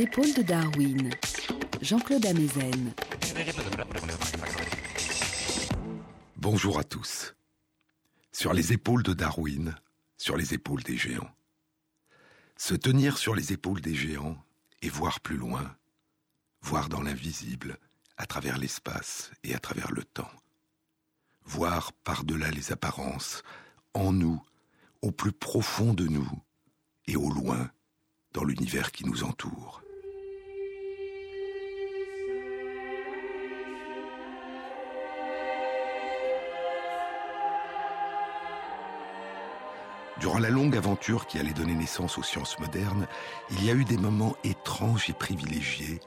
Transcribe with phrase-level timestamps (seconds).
[0.00, 1.10] Épaules de Darwin,
[1.82, 2.94] Jean-Claude Amezen.
[6.36, 7.34] Bonjour à tous.
[8.32, 9.74] Sur les épaules de Darwin,
[10.16, 11.30] sur les épaules des géants.
[12.56, 14.42] Se tenir sur les épaules des géants
[14.80, 15.76] et voir plus loin,
[16.62, 17.76] voir dans l'invisible,
[18.16, 20.32] à travers l'espace et à travers le temps.
[21.44, 23.42] Voir par-delà les apparences,
[23.92, 24.42] en nous,
[25.02, 26.42] au plus profond de nous
[27.06, 27.70] et au loin,
[28.32, 29.82] dans l'univers qui nous entoure.
[40.20, 43.06] Durant la longue aventure qui allait donner naissance aux sciences modernes,
[43.52, 45.98] il y a eu des moments étranges et privilégiés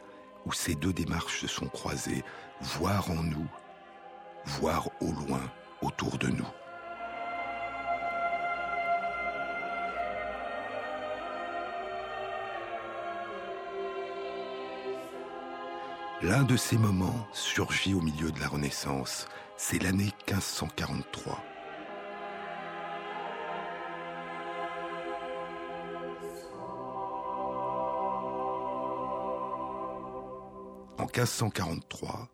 [0.45, 2.23] où ces deux démarches se sont croisées,
[2.61, 3.47] voir en nous,
[4.45, 5.41] voir au loin
[5.81, 6.45] autour de nous.
[16.21, 21.52] L'un de ces moments surgit au milieu de la Renaissance, c'est l'année 1543.
[31.03, 32.29] En 1543,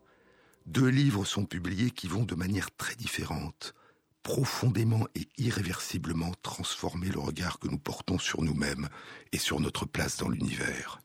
[0.66, 3.74] deux livres sont publiés qui vont de manière très différente,
[4.22, 8.88] profondément et irréversiblement transformer le regard que nous portons sur nous-mêmes
[9.32, 11.00] et sur notre place dans l'univers.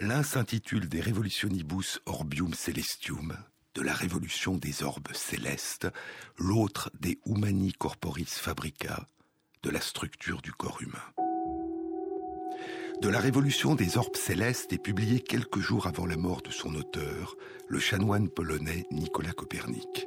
[0.00, 3.36] L'un s'intitule De Revolutionibus Orbium Celestium,
[3.76, 5.86] de la révolution des orbes célestes,
[6.38, 9.06] l'autre des Humani Corporis Fabrica,
[9.62, 11.27] de la structure du corps humain
[13.00, 16.74] de la révolution des orbes célestes est publié quelques jours avant la mort de son
[16.74, 17.36] auteur,
[17.68, 20.06] le chanoine polonais Nicolas Copernic.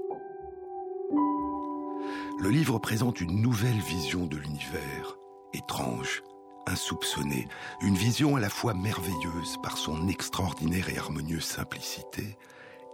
[2.40, 5.18] Le livre présente une nouvelle vision de l'univers,
[5.54, 6.24] étrange,
[6.68, 7.48] insoupçonnée,
[7.82, 12.38] une vision à la fois merveilleuse par son extraordinaire et harmonieuse simplicité,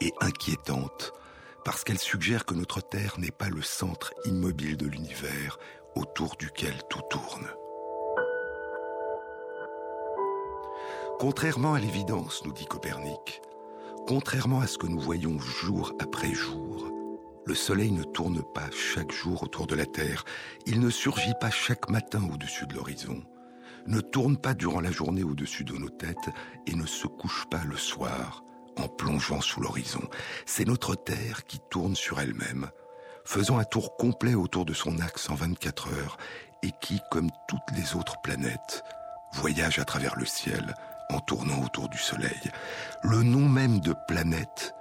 [0.02, 1.14] et inquiétante
[1.66, 5.58] parce qu'elle suggère que notre Terre n'est pas le centre immobile de l'univers
[5.96, 7.48] autour duquel tout tourne.
[11.20, 13.42] Contrairement à l'évidence, nous dit Copernic,
[14.06, 16.92] contrairement à ce que nous voyons jour après jour,
[17.44, 20.26] le Soleil ne tourne pas chaque jour autour de la Terre,
[20.68, 23.24] il ne surgit pas chaque matin au-dessus de l'horizon,
[23.88, 26.30] ne tourne pas durant la journée au-dessus de nos têtes
[26.68, 28.44] et ne se couche pas le soir
[28.78, 30.08] en plongeant sous l'horizon.
[30.46, 32.70] C'est notre Terre qui tourne sur elle-même,
[33.26, 36.18] faisant un tour complet autour de son axe en 24 heures
[36.62, 38.84] et qui, comme toutes les autres planètes,
[39.34, 40.76] voyage à travers le ciel
[41.10, 42.52] en tournant autour du Soleil.
[43.04, 44.74] Le nom même de planète,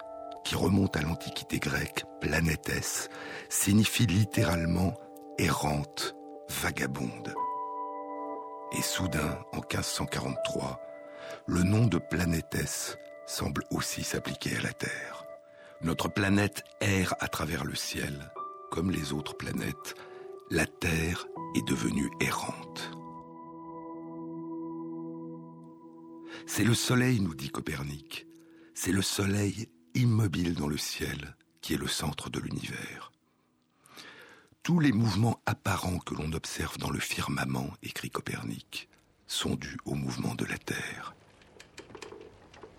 [0.44, 3.09] qui remonte à l'Antiquité grecque, planétesse,
[3.48, 4.94] signifie littéralement
[5.38, 6.14] errante,
[6.48, 7.34] vagabonde.
[8.76, 10.81] Et soudain, en 1543,
[11.47, 15.25] le nom de planétesse semble aussi s'appliquer à la Terre.
[15.82, 18.31] Notre planète erre à travers le ciel,
[18.70, 19.94] comme les autres planètes.
[20.50, 21.26] La Terre
[21.56, 22.91] est devenue errante.
[26.48, 28.26] C'est le soleil, nous dit Copernic.
[28.72, 33.10] C'est le soleil immobile dans le ciel qui est le centre de l'univers.
[34.62, 38.88] Tous les mouvements apparents que l'on observe dans le firmament, écrit Copernic,
[39.26, 41.14] sont dus au mouvement de la Terre.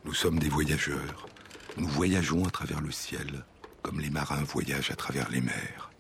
[0.06, 1.28] Nous sommes des voyageurs.
[1.76, 3.46] Nous voyageons à travers le ciel,
[3.84, 5.92] comme les marins voyagent à travers les mers.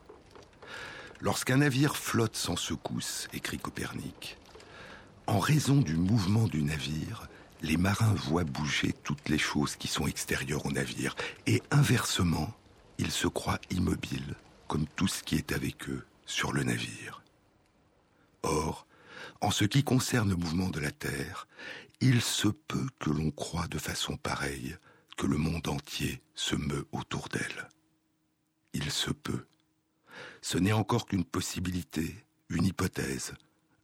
[1.19, 4.37] Lorsqu'un navire flotte sans secousse, écrit Copernic,
[5.27, 7.26] en raison du mouvement du navire,
[7.61, 12.53] les marins voient bouger toutes les choses qui sont extérieures au navire, et inversement,
[12.97, 14.35] ils se croient immobiles,
[14.67, 17.23] comme tout ce qui est avec eux sur le navire.
[18.43, 18.87] Or,
[19.41, 21.47] en ce qui concerne le mouvement de la Terre,
[21.99, 24.75] il se peut que l'on croie de façon pareille
[25.17, 27.69] que le monde entier se meut autour d'elle.
[28.73, 29.47] Il se peut.
[30.41, 33.33] Ce n'est encore qu'une possibilité, une hypothèse,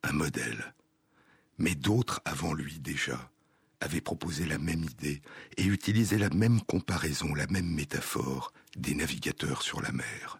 [0.04, 0.76] un modèle.
[1.58, 3.32] Mais d'autres avant lui déjà
[3.84, 5.22] avait proposé la même idée
[5.58, 10.40] et utilisé la même comparaison, la même métaphore des navigateurs sur la mer.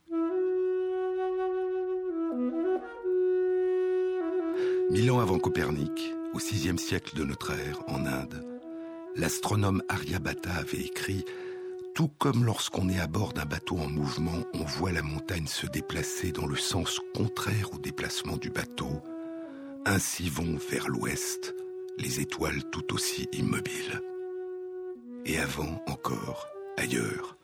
[4.90, 8.46] Mille ans avant Copernic, au VIe siècle de notre ère, en Inde,
[9.16, 11.26] l'astronome Aryabhata avait écrit
[11.96, 15.68] Tout comme lorsqu'on est à bord d'un bateau en mouvement, on voit la montagne se
[15.68, 19.02] déplacer dans le sens contraire au déplacement du bateau,
[19.86, 21.56] ainsi vont vers l'ouest
[21.98, 24.02] les étoiles tout aussi immobiles.
[25.26, 26.48] Et avant encore,
[26.78, 27.38] ailleurs,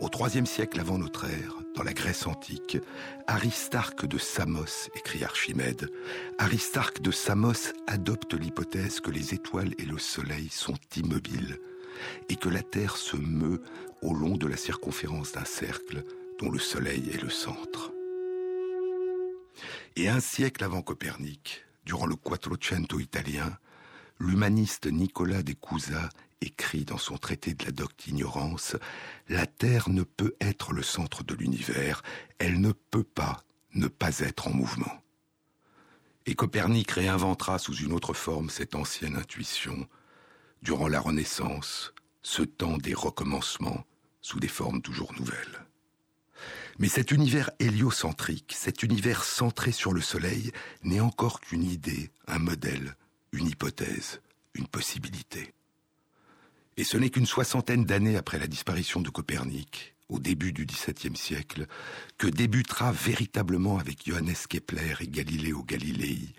[0.00, 2.78] Au IIIe siècle avant notre ère, dans la Grèce antique,
[3.26, 5.90] Aristarque de Samos, écrit Archimède,
[6.38, 11.58] Aristarque de Samos adopte l'hypothèse que les étoiles et le Soleil sont immobiles
[12.28, 13.60] et que la Terre se meut
[14.02, 16.04] au long de la circonférence d'un cercle
[16.38, 17.92] dont le Soleil est le centre.
[19.96, 23.56] Et un siècle avant Copernic, durant le Quattrocento italien,
[24.20, 26.10] l'humaniste Nicolas de Cusa
[26.42, 28.76] écrit dans son traité de la docte ignorance,
[29.30, 32.02] La Terre ne peut être le centre de l'univers,
[32.38, 33.42] elle ne peut pas
[33.72, 35.02] ne pas être en mouvement.
[36.26, 39.88] Et Copernic réinventera sous une autre forme cette ancienne intuition,
[40.60, 43.86] durant la Renaissance, ce temps des recommencements,
[44.20, 45.67] sous des formes toujours nouvelles.
[46.78, 50.52] Mais cet univers héliocentrique, cet univers centré sur le Soleil,
[50.84, 52.96] n'est encore qu'une idée, un modèle,
[53.32, 54.20] une hypothèse,
[54.54, 55.52] une possibilité.
[56.76, 61.16] Et ce n'est qu'une soixantaine d'années après la disparition de Copernic, au début du XVIIe
[61.16, 61.66] siècle,
[62.16, 66.32] que débutera véritablement avec Johannes Kepler et Galileo Galilei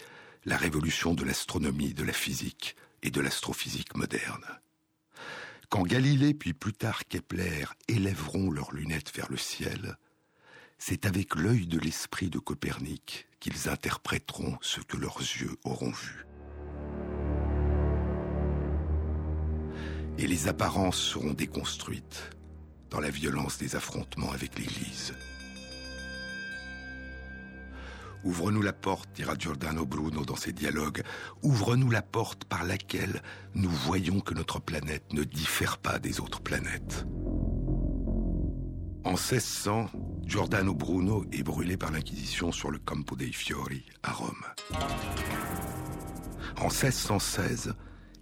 [0.45, 4.45] la révolution de l'astronomie, de la physique et de l'astrophysique moderne.
[5.69, 9.97] Quand Galilée puis plus tard Kepler élèveront leurs lunettes vers le ciel,
[10.79, 16.25] c'est avec l'œil de l'esprit de Copernic qu'ils interpréteront ce que leurs yeux auront vu.
[20.17, 22.31] Et les apparences seront déconstruites
[22.89, 25.13] dans la violence des affrontements avec l'Église.
[28.23, 31.03] Ouvre-nous la porte, dira Giordano Bruno dans ses dialogues,
[31.41, 33.21] ouvre-nous la porte par laquelle
[33.53, 37.05] nous voyons que notre planète ne diffère pas des autres planètes.
[39.05, 39.89] En 1600,
[40.29, 44.45] Giordano Bruno est brûlé par l'Inquisition sur le Campo dei Fiori à Rome.
[46.59, 47.73] En 1616,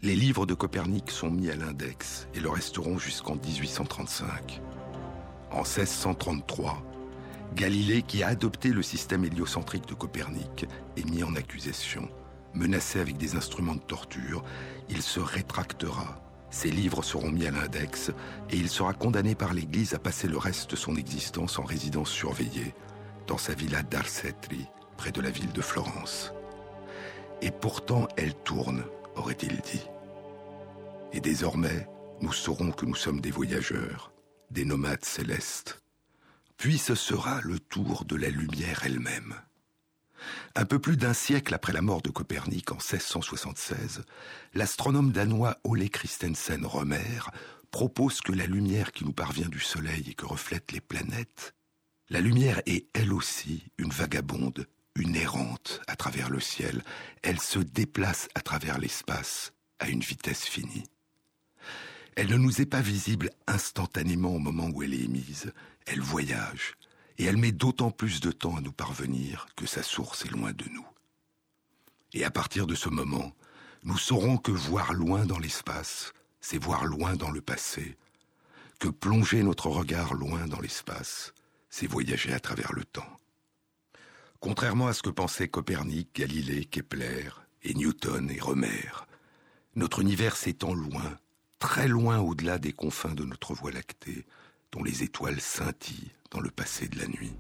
[0.04, 4.62] les livres de Copernic sont mis à l'index et le resteront jusqu'en 1835.
[5.52, 6.82] En 1633,
[7.56, 10.66] Galilée, qui a adopté le système héliocentrique de Copernic,
[10.96, 12.08] est mis en accusation.
[12.54, 14.46] Menacé avec des instruments de torture,
[14.88, 18.12] il se rétractera ses livres seront mis à l'index
[18.50, 22.10] et il sera condamné par l'Église à passer le reste de son existence en résidence
[22.10, 22.74] surveillée
[23.28, 24.66] dans sa villa d'Arcetri,
[24.96, 26.34] près de la ville de Florence.
[27.42, 28.84] Et pourtant elle tourne,
[29.16, 29.86] aurait-il dit.
[31.14, 31.88] Et désormais,
[32.22, 34.12] nous saurons que nous sommes des voyageurs,
[34.50, 35.84] des nomades célestes.
[36.58, 39.36] Puis ce sera le tour de la lumière elle-même.
[40.56, 44.04] Un peu plus d'un siècle après la mort de Copernic en 1676,
[44.54, 47.20] l'astronome danois Ole Christensen Romer
[47.72, 51.54] propose que la lumière qui nous parvient du Soleil et que reflètent les planètes,
[52.10, 54.66] la lumière est elle aussi une vagabonde,
[54.96, 56.84] une errante à travers le ciel.
[57.22, 60.86] Elle se déplace à travers l'espace à une vitesse finie.
[62.16, 65.52] Elle ne nous est pas visible instantanément au moment où elle est émise,
[65.86, 66.76] elle voyage,
[67.18, 70.52] et elle met d'autant plus de temps à nous parvenir que sa source est loin
[70.54, 70.86] de nous.
[72.14, 73.34] Et à partir de ce moment,
[73.84, 77.98] nous saurons que voir loin dans l'espace, c'est voir loin dans le passé,
[78.80, 81.34] que plonger notre regard loin dans l'espace,
[81.70, 83.20] c'est voyager à travers le temps.
[84.40, 87.30] Contrairement à ce que pensaient Copernic, Galilée, Kepler,
[87.64, 88.90] et Newton et Romer,
[89.76, 91.18] notre univers s'étend loin,
[91.60, 94.26] très loin au-delà des confins de notre Voie lactée,
[94.72, 97.36] dont les étoiles scintillent dans le passé de la nuit.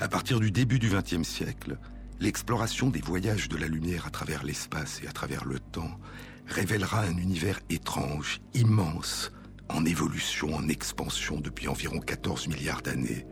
[0.00, 1.78] À partir du début du XXe siècle,
[2.20, 5.98] l'exploration des voyages de la lumière à travers l'espace et à travers le temps
[6.46, 9.32] révélera un univers étrange, immense,
[9.68, 13.26] en évolution, en expansion depuis environ 14 milliards d'années.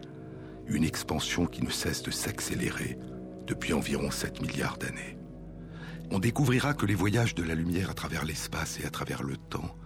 [0.67, 2.99] Une expansion qui ne cesse de s'accélérer
[3.47, 5.19] depuis environ 7 milliards d'années.
[6.11, 9.37] On découvrira que les voyages de la lumière à travers l'espace et à travers le
[9.37, 9.77] temps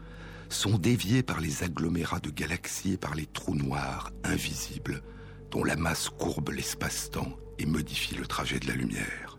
[0.52, 5.02] sont déviés par les agglomérats de galaxies et par les trous noirs invisibles
[5.50, 9.38] dont la masse courbe l'espace-temps et modifie le trajet de la lumière.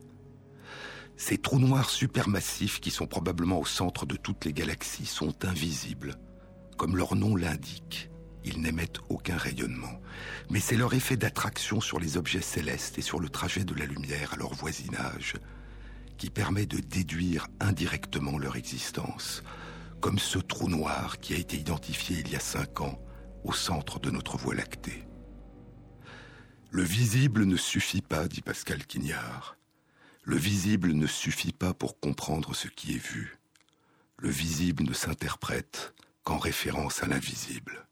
[1.17, 6.17] Ces trous noirs supermassifs qui sont probablement au centre de toutes les galaxies sont invisibles.
[6.77, 8.09] Comme leur nom l'indique,
[8.43, 10.01] ils n'émettent aucun rayonnement.
[10.49, 13.85] Mais c'est leur effet d'attraction sur les objets célestes et sur le trajet de la
[13.85, 15.35] lumière à leur voisinage
[16.17, 19.43] qui permet de déduire indirectement leur existence,
[20.03, 23.01] comme ce trou noir qui a été identifié il y a cinq ans
[23.45, 25.07] au centre de notre Voie lactée.
[26.71, 29.55] Le visible ne suffit pas, dit Pascal Quignard.
[30.23, 33.39] Le visible ne suffit pas pour comprendre ce qui est vu.
[34.17, 35.93] Le visible ne s'interprète
[36.23, 37.87] qu'en référence à l'invisible.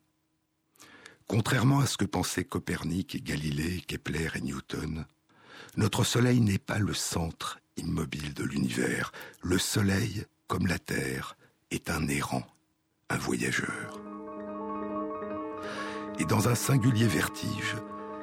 [1.28, 5.06] Contrairement à ce que pensaient Copernic et Galilée, Kepler et Newton,
[5.78, 9.14] notre Soleil n'est pas le centre immobile de l'univers.
[9.42, 11.38] Le Soleil, comme la Terre,
[11.72, 12.44] est un errant,
[13.10, 14.00] un voyageur.
[16.20, 17.76] Et dans un singulier vertige,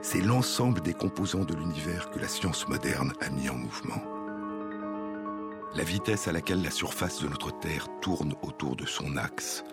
[0.02, 4.02] c'est l'ensemble des composants de l'univers que la science moderne a mis en mouvement.
[5.74, 9.64] La vitesse à laquelle la surface de notre Terre tourne autour de son axe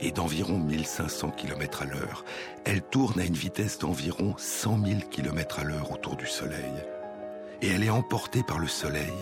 [0.00, 2.24] est d'environ 1500 km à l'heure.
[2.64, 6.72] Elle tourne à une vitesse d'environ 100 000 km à l'heure autour du Soleil.
[7.62, 9.14] Et elle est emportée par le Soleil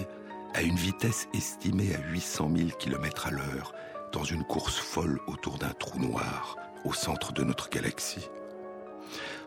[0.54, 3.74] à une vitesse estimée à 800 000 km à l'heure
[4.14, 8.28] dans une course folle autour d'un trou noir au centre de notre galaxie.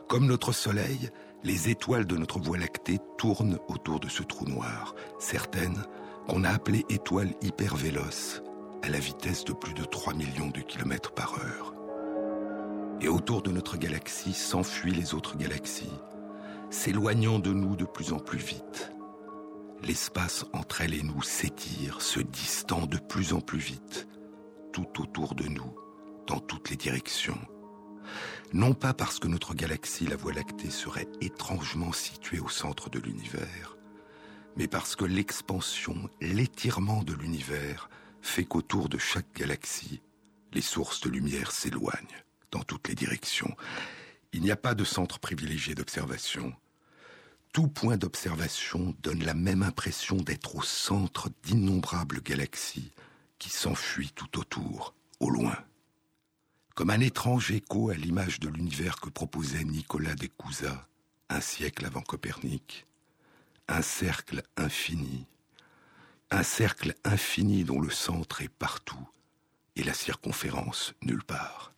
[0.09, 1.09] Comme notre Soleil,
[1.43, 5.83] les étoiles de notre Voie lactée tournent autour de ce trou noir, certaines
[6.27, 8.41] qu'on a appelées étoiles hypervéloces,
[8.83, 11.73] à la vitesse de plus de 3 millions de kilomètres par heure.
[12.99, 15.99] Et autour de notre galaxie s'enfuient les autres galaxies,
[16.69, 18.91] s'éloignant de nous de plus en plus vite.
[19.81, 24.07] L'espace entre elles et nous s'étire, se distend de plus en plus vite,
[24.71, 25.75] tout autour de nous,
[26.27, 27.39] dans toutes les directions.
[28.53, 32.99] Non pas parce que notre galaxie, la Voie lactée, serait étrangement située au centre de
[32.99, 33.77] l'univers,
[34.55, 37.89] mais parce que l'expansion, l'étirement de l'univers
[38.21, 40.01] fait qu'autour de chaque galaxie,
[40.53, 43.55] les sources de lumière s'éloignent dans toutes les directions.
[44.33, 46.53] Il n'y a pas de centre privilégié d'observation.
[47.53, 52.91] Tout point d'observation donne la même impression d'être au centre d'innombrables galaxies
[53.39, 55.57] qui s'enfuient tout autour, au loin.
[56.75, 60.87] Comme un étrange écho à l'image de l'univers que proposait Nicolas de Cusa
[61.29, 62.85] un siècle avant Copernic.
[63.67, 65.25] Un cercle infini.
[66.31, 69.09] Un cercle infini dont le centre est partout
[69.75, 71.73] et la circonférence nulle part.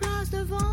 [0.00, 0.67] D'audace se placent devant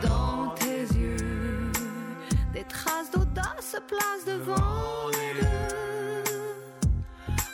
[0.00, 1.70] Dans tes yeux,
[2.54, 6.24] des traces d'audace se placent devant les deux.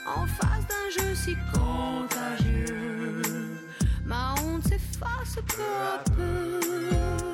[0.07, 3.21] En face d'un jeu si contagieux,
[4.05, 7.30] ma honte s'efface peu à peu.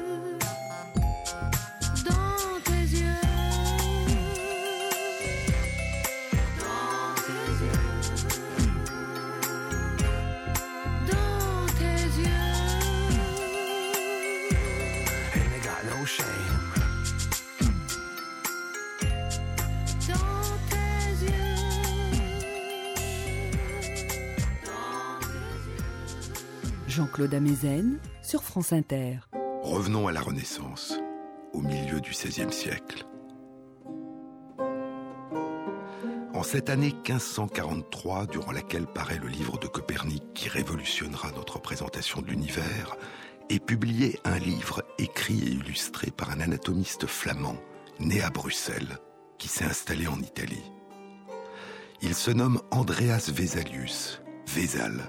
[26.97, 29.19] Jean-Claude Amezen sur France Inter.
[29.61, 30.95] Revenons à la Renaissance,
[31.53, 33.05] au milieu du XVIe siècle.
[36.33, 42.23] En cette année 1543, durant laquelle paraît le livre de Copernic qui révolutionnera notre représentation
[42.23, 42.95] de l'univers,
[43.51, 47.57] est publié un livre écrit et illustré par un anatomiste flamand,
[47.99, 48.97] né à Bruxelles,
[49.37, 50.71] qui s'est installé en Italie.
[52.01, 55.07] Il se nomme Andreas Vesalius, Vesal.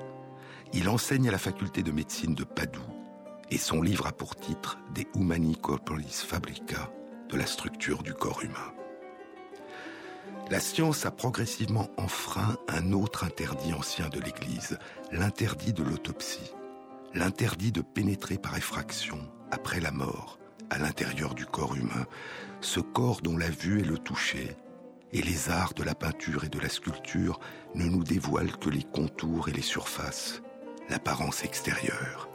[0.75, 2.82] Il enseigne à la faculté de médecine de Padoue
[3.50, 6.90] et son livre a pour titre De Humani Corporis Fabrica,
[7.30, 8.75] de la structure du corps humain.
[10.50, 14.78] La science a progressivement enfreint un autre interdit ancien de l'Église,
[15.12, 16.52] l'interdit de l'autopsie,
[17.14, 19.18] l'interdit de pénétrer par effraction,
[19.50, 20.38] après la mort,
[20.70, 22.06] à l'intérieur du corps humain,
[22.60, 24.56] ce corps dont la vue et le toucher,
[25.12, 27.40] et les arts de la peinture et de la sculpture
[27.75, 30.42] ne nous dévoilent que les contours et les surfaces,
[30.88, 32.28] l'apparence extérieure.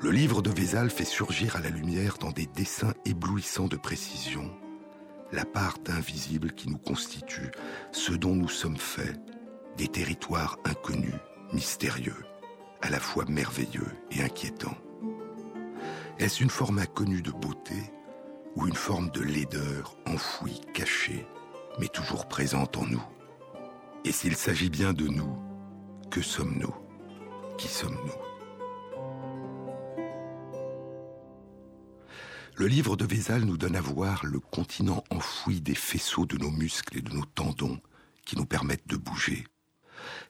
[0.00, 4.50] Le livre de Vézal fait surgir à la lumière dans des dessins éblouissants de précision
[5.32, 7.50] la part d'invisible qui nous constitue,
[7.92, 9.18] ce dont nous sommes faits,
[9.76, 11.14] des territoires inconnus,
[11.52, 12.24] mystérieux,
[12.82, 14.76] à la fois merveilleux et inquiétants.
[16.18, 17.92] Est-ce une forme inconnue de beauté
[18.54, 21.26] ou une forme de laideur enfouie, cachée,
[21.78, 23.04] mais toujours présente en nous?
[24.04, 25.36] Et s'il s'agit bien de nous,
[26.10, 26.85] que sommes-nous?
[27.58, 28.12] Qui sommes-nous?
[32.54, 36.50] Le livre de Vézal nous donne à voir le continent enfoui des faisceaux de nos
[36.50, 37.80] muscles et de nos tendons
[38.24, 39.46] qui nous permettent de bouger,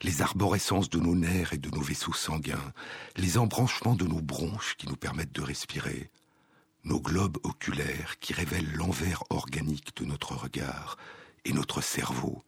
[0.03, 2.73] les arborescences de nos nerfs et de nos vaisseaux sanguins,
[3.17, 6.11] les embranchements de nos bronches qui nous permettent de respirer,
[6.85, 10.97] nos globes oculaires qui révèlent l'envers organique de notre regard
[11.45, 12.45] et notre cerveau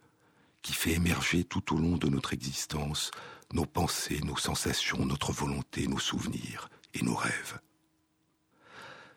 [0.63, 3.11] qui fait émerger tout au long de notre existence
[3.53, 7.59] nos pensées, nos sensations, notre volonté, nos souvenirs et nos rêves.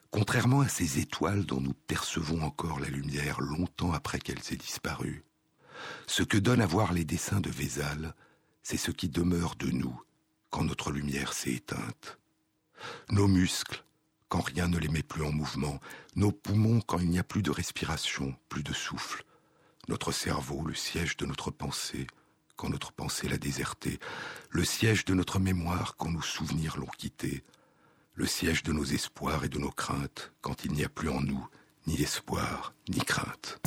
[0.09, 5.23] Contrairement à ces étoiles dont nous percevons encore la lumière longtemps après qu'elles aient disparu,
[6.07, 8.13] ce que donnent à voir les dessins de Vézal,
[8.63, 10.01] c'est ce qui demeure de nous
[10.49, 12.19] quand notre lumière s'est éteinte.
[13.09, 13.83] Nos muscles,
[14.27, 15.79] quand rien ne les met plus en mouvement,
[16.15, 19.23] nos poumons quand il n'y a plus de respiration, plus de souffle,
[19.91, 22.07] notre cerveau, le siège de notre pensée,
[22.55, 23.99] quand notre pensée l'a déserté,
[24.49, 27.43] le siège de notre mémoire quand nos souvenirs l'ont quitté,
[28.13, 31.19] le siège de nos espoirs et de nos craintes quand il n'y a plus en
[31.19, 31.45] nous
[31.87, 33.59] ni espoir ni crainte.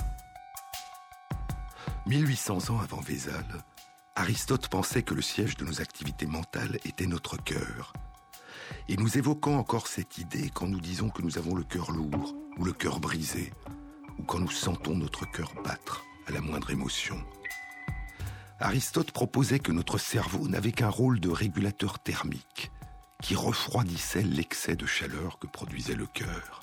[2.07, 3.63] 1800 ans avant Vézal,
[4.17, 7.93] Aristote pensait que le siège de nos activités mentales était notre cœur.
[8.89, 12.35] Et nous évoquons encore cette idée quand nous disons que nous avons le cœur lourd
[12.57, 13.53] ou le cœur brisé,
[14.19, 17.23] ou quand nous sentons notre cœur battre à la moindre émotion.
[18.61, 22.71] Aristote proposait que notre cerveau n'avait qu'un rôle de régulateur thermique,
[23.23, 26.63] qui refroidissait l'excès de chaleur que produisait le cœur.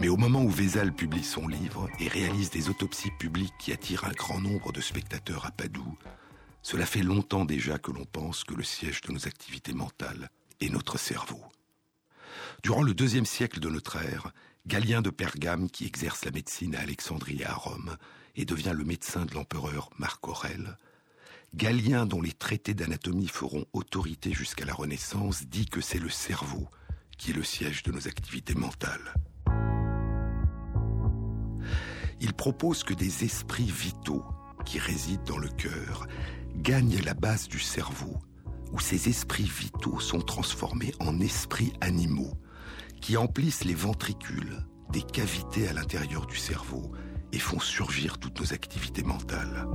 [0.00, 4.04] Mais au moment où Vézal publie son livre et réalise des autopsies publiques qui attirent
[4.04, 5.96] un grand nombre de spectateurs à Padoue,
[6.62, 10.30] cela fait longtemps déjà que l'on pense que le siège de nos activités mentales
[10.60, 11.40] est notre cerveau.
[12.62, 14.32] Durant le deuxième siècle de notre ère,
[14.66, 17.96] Galien de Pergame, qui exerce la médecine à Alexandrie et à Rome,
[18.36, 20.76] et devient le médecin de l'empereur Marc Aurèle,
[21.54, 26.68] Galien, dont les traités d'anatomie feront autorité jusqu'à la Renaissance, dit que c'est le cerveau
[27.16, 29.14] qui est le siège de nos activités mentales.
[32.20, 34.24] Il propose que des esprits vitaux
[34.64, 36.08] qui résident dans le cœur
[36.56, 38.16] gagnent la base du cerveau,
[38.72, 42.32] où ces esprits vitaux sont transformés en esprits animaux,
[43.00, 46.92] qui emplissent les ventricules des cavités à l'intérieur du cerveau
[47.34, 49.66] et font surgir toutes nos activités mentales.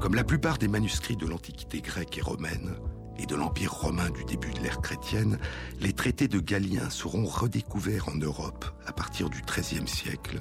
[0.00, 2.76] Comme la plupart des manuscrits de l'Antiquité grecque et romaine,
[3.18, 5.38] et de l'Empire romain du début de l'ère chrétienne,
[5.80, 10.40] les traités de Galien seront redécouverts en Europe à partir du XIIIe siècle,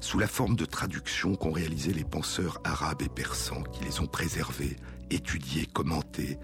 [0.00, 4.08] sous la forme de traductions qu'ont réalisées les penseurs arabes et persans qui les ont
[4.08, 4.76] préservés,
[5.10, 6.36] étudiés, commentés,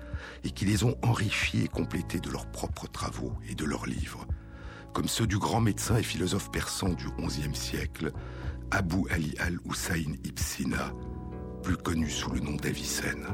[0.44, 4.24] et qui les ont enrichis et complétés de leurs propres travaux et de leurs livres,
[4.92, 8.12] comme ceux du grand médecin et philosophe persan du XIe siècle,
[8.70, 10.92] Abu Ali al-Hussein ibn Sina,
[11.62, 13.27] plus connu sous le nom d'Avicenne.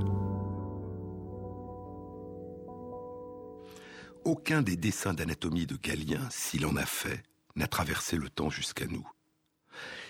[4.25, 7.23] Aucun des dessins d'anatomie de Galien, s'il en a fait,
[7.57, 9.07] n'a traversé le temps jusqu'à nous.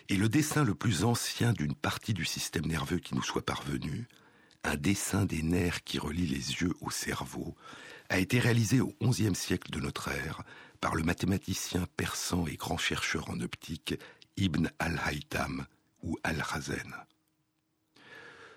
[0.09, 4.09] Et le dessin le plus ancien d'une partie du système nerveux qui nous soit parvenu,
[4.65, 7.55] un dessin des nerfs qui relie les yeux au cerveau,
[8.09, 10.43] a été réalisé au XIe siècle de notre ère
[10.83, 13.95] par le mathématicien persan et grand chercheur en optique
[14.37, 15.65] Ibn al-Haytham
[16.03, 16.93] ou al-Razen.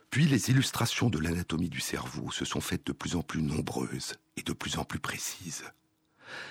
[0.10, 4.16] Puis les illustrations de l'anatomie du cerveau se sont faites de plus en plus nombreuses
[4.38, 5.66] et de plus en plus précises.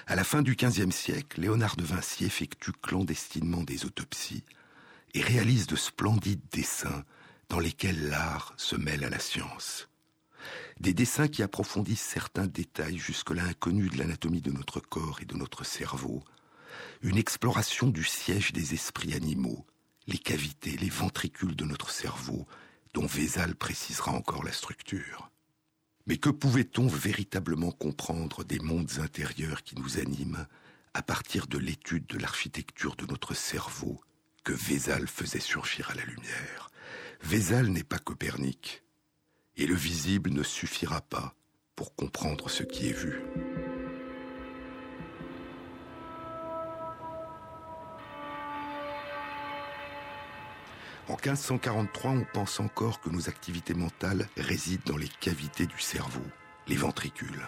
[0.07, 4.45] À la fin du XVe siècle, Léonard de Vinci effectue clandestinement des autopsies
[5.13, 7.05] et réalise de splendides dessins
[7.49, 9.89] dans lesquels l'art se mêle à la science.
[10.81, 15.37] Des dessins qui approfondissent certains détails jusque-là inconnus de l'anatomie de notre corps et de
[15.37, 16.23] notre cerveau,
[17.03, 19.65] une exploration du siège des esprits animaux,
[20.07, 22.47] les cavités, les ventricules de notre cerveau,
[22.93, 25.31] dont Vézal précisera encore la structure.
[26.07, 30.47] Mais que pouvait-on véritablement comprendre des mondes intérieurs qui nous animent
[30.93, 34.01] à partir de l'étude de l'architecture de notre cerveau
[34.45, 36.71] que Vézal faisait surgir à la lumière?
[37.23, 38.84] Vézal n'est pas Copernic,
[39.57, 41.35] et le visible ne suffira pas
[41.77, 43.21] pour comprendre ce qui est vu.
[51.09, 56.25] En 1543, on pense encore que nos activités mentales résident dans les cavités du cerveau,
[56.67, 57.47] les ventricules.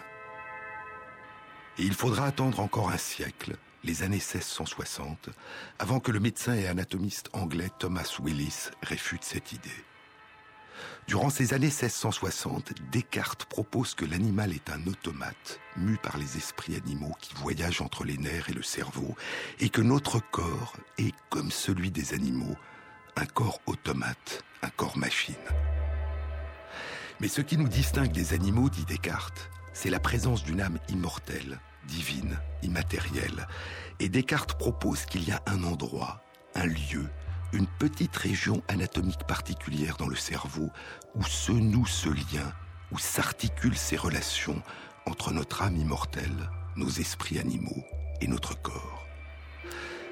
[1.79, 5.29] Et il faudra attendre encore un siècle, les années 1660,
[5.79, 9.69] avant que le médecin et anatomiste anglais Thomas Willis réfute cette idée.
[11.07, 16.75] Durant ces années 1660, Descartes propose que l'animal est un automate, mu par les esprits
[16.75, 19.15] animaux qui voyagent entre les nerfs et le cerveau,
[19.59, 22.55] et que notre corps est, comme celui des animaux,
[23.15, 25.35] un corps automate, un corps machine.
[27.19, 31.59] Mais ce qui nous distingue des animaux, dit Descartes, c'est la présence d'une âme immortelle,
[31.87, 33.47] divine, immatérielle.
[33.99, 36.21] Et Descartes propose qu'il y a un endroit,
[36.53, 37.09] un lieu,
[37.53, 40.69] une petite région anatomique particulière dans le cerveau
[41.15, 42.53] où se noue ce lien,
[42.91, 44.61] où s'articulent ces relations
[45.05, 47.83] entre notre âme immortelle, nos esprits animaux
[48.21, 49.05] et notre corps.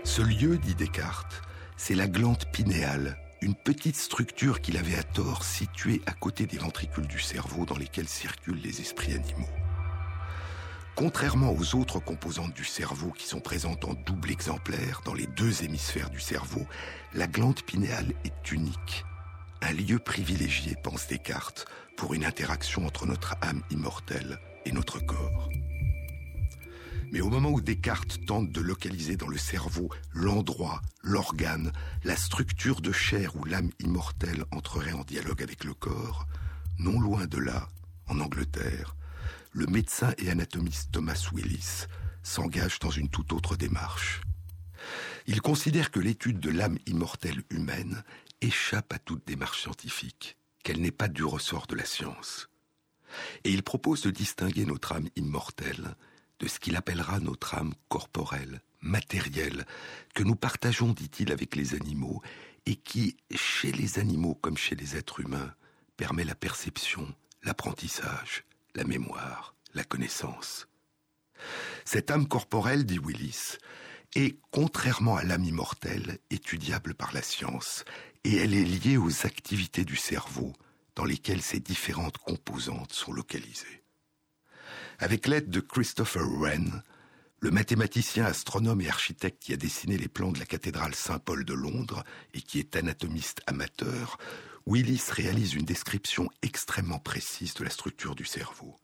[0.03, 1.41] Ce lieu, dit Descartes,
[1.77, 6.57] c'est la glande pinéale, une petite structure qu'il avait à tort située à côté des
[6.57, 9.49] ventricules du cerveau dans lesquels circulent les esprits animaux.
[10.95, 15.61] Contrairement aux autres composantes du cerveau qui sont présentes en double exemplaire dans les deux
[15.61, 16.65] hémisphères du cerveau,
[17.13, 19.03] la glande pinéale est unique.
[19.61, 21.65] Un lieu privilégié, pense Descartes,
[21.97, 25.49] pour une interaction entre notre âme immortelle et notre corps.
[27.11, 31.73] Mais au moment où Descartes tente de localiser dans le cerveau l'endroit, l'organe,
[32.05, 36.25] la structure de chair où l'âme immortelle entrerait en dialogue avec le corps,
[36.79, 37.67] non loin de là,
[38.07, 38.95] en Angleterre,
[39.55, 41.85] le médecin et anatomiste Thomas Willis
[42.23, 44.19] s'engage dans une toute autre démarche.
[45.27, 48.03] Il considère que l'étude de l'âme immortelle humaine
[48.41, 52.49] échappe à toute démarche scientifique, qu'elle n'est pas du ressort de la science.
[53.45, 55.95] Et il propose de distinguer notre âme immortelle
[56.39, 59.65] de ce qu'il appellera notre âme corporelle, matérielle,
[60.13, 62.21] que nous partageons, dit-il, avec les animaux,
[62.65, 65.53] et qui, chez les animaux comme chez les êtres humains,
[65.95, 68.43] permet la perception, l'apprentissage,
[68.75, 70.67] la mémoire, la connaissance.
[71.85, 73.57] Cette âme corporelle, dit Willis,
[74.15, 77.83] est, contrairement à l'âme immortelle, étudiable par la science,
[78.23, 80.53] et elle est liée aux activités du cerveau,
[80.95, 83.83] dans lesquelles ces différentes composantes sont localisées.
[84.99, 86.81] Avec l'aide de Christopher Wren,
[87.41, 91.53] le mathématicien, astronome et architecte qui a dessiné les plans de la cathédrale Saint-Paul de
[91.53, 94.17] Londres et qui est anatomiste amateur,
[94.67, 98.75] Willis réalise une description extrêmement précise de la structure du cerveau.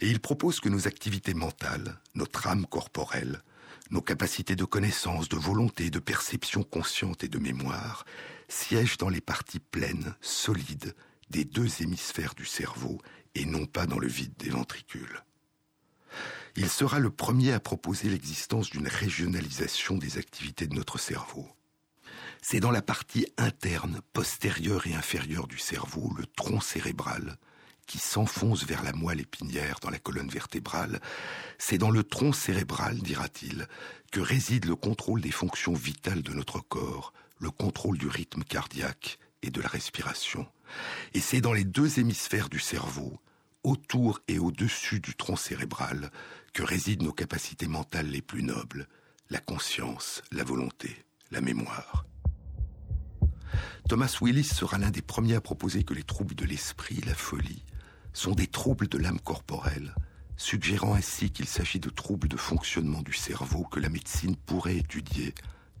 [0.00, 3.42] Et il propose que nos activités mentales, notre âme corporelle,
[3.90, 8.04] nos capacités de connaissance, de volonté, de perception consciente et de mémoire
[8.48, 10.94] siègent dans les parties pleines, solides,
[11.30, 13.00] des deux hémisphères du cerveau
[13.34, 15.24] et non pas dans le vide des ventricules.
[16.56, 21.48] Il sera le premier à proposer l'existence d'une régionalisation des activités de notre cerveau.
[22.50, 27.36] C'est dans la partie interne, postérieure et inférieure du cerveau, le tronc cérébral,
[27.86, 30.98] qui s'enfonce vers la moelle épinière dans la colonne vertébrale,
[31.58, 33.68] c'est dans le tronc cérébral, dira-t-il,
[34.12, 39.18] que réside le contrôle des fonctions vitales de notre corps, le contrôle du rythme cardiaque
[39.42, 40.46] et de la respiration.
[41.12, 43.20] Et c'est dans les deux hémisphères du cerveau,
[43.62, 46.10] autour et au-dessus du tronc cérébral,
[46.54, 48.88] que résident nos capacités mentales les plus nobles,
[49.28, 52.07] la conscience, la volonté, la mémoire.
[53.88, 57.64] Thomas Willis sera l'un des premiers à proposer que les troubles de l'esprit, la folie,
[58.12, 59.94] sont des troubles de l'âme corporelle,
[60.36, 65.34] suggérant ainsi qu'il s'agit de troubles de fonctionnement du cerveau que la médecine pourrait étudier,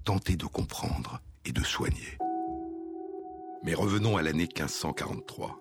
[0.04, 2.18] tenter de comprendre et de soigner.
[3.64, 5.60] Mais revenons à l'année 1543.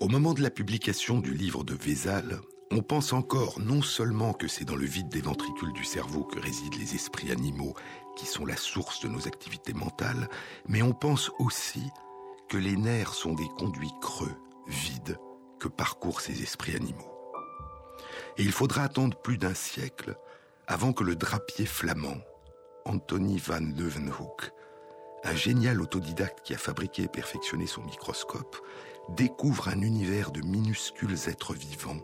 [0.00, 2.40] Au moment de la publication du livre de Vézal,
[2.72, 6.40] on pense encore non seulement que c'est dans le vide des ventricules du cerveau que
[6.40, 7.74] résident les esprits animaux
[8.16, 10.28] qui sont la source de nos activités mentales,
[10.66, 11.90] mais on pense aussi
[12.48, 14.34] que les nerfs sont des conduits creux,
[14.66, 15.18] vides,
[15.58, 17.12] que parcourent ces esprits animaux.
[18.36, 20.16] Et il faudra attendre plus d'un siècle
[20.66, 22.18] avant que le drapier flamand,
[22.84, 24.50] Anthony van Leeuwenhoek,
[25.24, 28.56] un génial autodidacte qui a fabriqué et perfectionné son microscope,
[29.10, 32.00] découvre un univers de minuscules êtres vivants,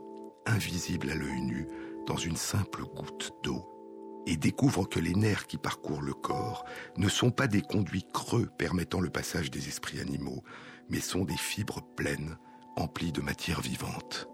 [0.47, 1.69] invisibles à l'œil nu,
[2.07, 3.78] dans une simple goutte d'eau
[4.27, 6.65] et découvre que les nerfs qui parcourent le corps
[6.97, 10.43] ne sont pas des conduits creux permettant le passage des esprits animaux,
[10.89, 12.37] mais sont des fibres pleines,
[12.77, 14.29] emplies de matière vivante.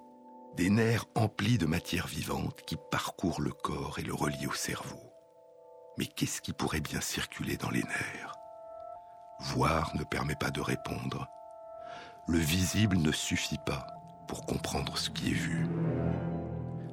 [0.57, 5.01] Des nerfs emplis de matière vivante qui parcourent le corps et le relient au cerveau.
[5.99, 8.35] Mais qu'est-ce qui pourrait bien circuler dans les nerfs?
[9.41, 11.29] Voir ne permet pas de répondre.
[12.27, 13.87] Le visible ne suffit pas
[14.29, 15.67] pour comprendre ce qui est vu.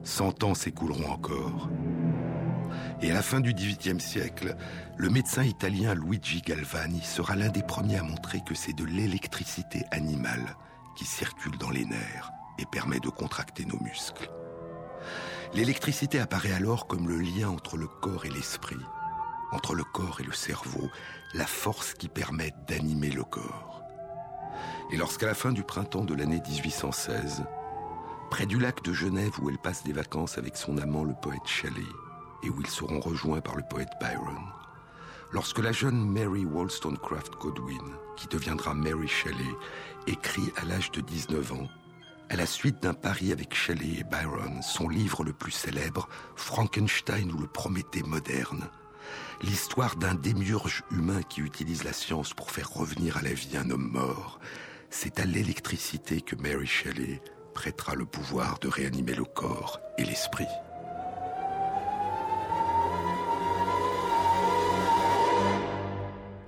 [0.03, 1.69] Cent ans s'écouleront encore.
[3.01, 4.55] Et à la fin du XVIIIe siècle,
[4.97, 9.83] le médecin italien Luigi Galvani sera l'un des premiers à montrer que c'est de l'électricité
[9.91, 10.55] animale
[10.95, 14.29] qui circule dans les nerfs et permet de contracter nos muscles.
[15.53, 18.77] L'électricité apparaît alors comme le lien entre le corps et l'esprit,
[19.51, 20.89] entre le corps et le cerveau,
[21.33, 23.81] la force qui permet d'animer le corps.
[24.91, 27.43] Et lorsqu'à la fin du printemps de l'année 1816,
[28.29, 31.45] près du lac de Genève où elle passe des vacances avec son amant le poète
[31.45, 31.81] Shelley,
[32.43, 34.45] et où ils seront rejoints par le poète Byron,
[35.31, 39.55] lorsque la jeune Mary Wollstonecraft Godwin, qui deviendra Mary Shelley,
[40.07, 41.67] écrit à l'âge de 19 ans,
[42.29, 47.31] à la suite d'un pari avec Shelley et Byron, son livre le plus célèbre, Frankenstein
[47.31, 48.69] ou le Prométhée moderne,
[49.41, 53.69] l'histoire d'un démiurge humain qui utilise la science pour faire revenir à la vie un
[53.69, 54.39] homme mort,
[54.89, 57.21] c'est à l'électricité que Mary Shelley
[57.53, 60.47] prêtera le pouvoir de réanimer le corps et l'esprit.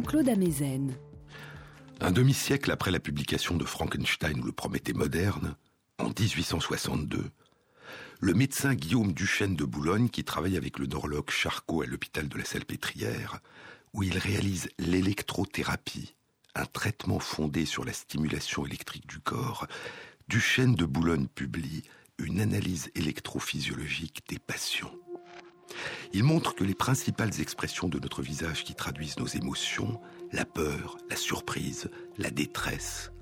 [0.00, 0.96] Jean-Claude Amezen.
[2.00, 5.56] Un demi-siècle après la publication de Frankenstein ou le Prométhée moderne,
[5.98, 7.30] en 1862,
[8.20, 12.38] le médecin Guillaume Duchesne de Boulogne, qui travaille avec le neurologue Charcot à l'hôpital de
[12.38, 13.40] la Salpêtrière,
[13.92, 16.14] où il réalise l'électrothérapie,
[16.54, 19.66] un traitement fondé sur la stimulation électrique du corps,
[20.28, 21.82] Duchesne de Boulogne publie
[22.16, 24.94] une analyse électrophysiologique des patients.
[26.12, 30.00] Il montre que les principales expressions de notre visage qui traduisent nos émotions,
[30.32, 33.12] la peur, la surprise, la détresse,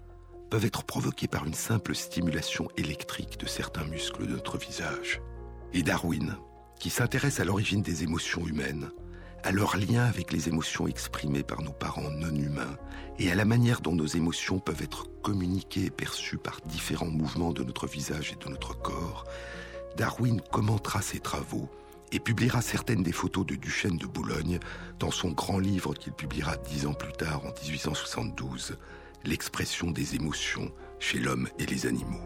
[0.51, 5.21] peuvent être provoquées par une simple stimulation électrique de certains muscles de notre visage.
[5.73, 6.37] Et Darwin,
[6.79, 8.91] qui s'intéresse à l'origine des émotions humaines,
[9.45, 12.77] à leur lien avec les émotions exprimées par nos parents non humains
[13.19, 17.53] et à la manière dont nos émotions peuvent être communiquées et perçues par différents mouvements
[17.53, 19.25] de notre visage et de notre corps,
[19.97, 21.69] Darwin commentera ses travaux
[22.13, 24.59] et publiera certaines des photos de Duchesne de Boulogne
[24.99, 28.77] dans son grand livre qu'il publiera dix ans plus tard, en 1872,
[29.25, 32.23] L'expression des émotions chez l'homme et les animaux.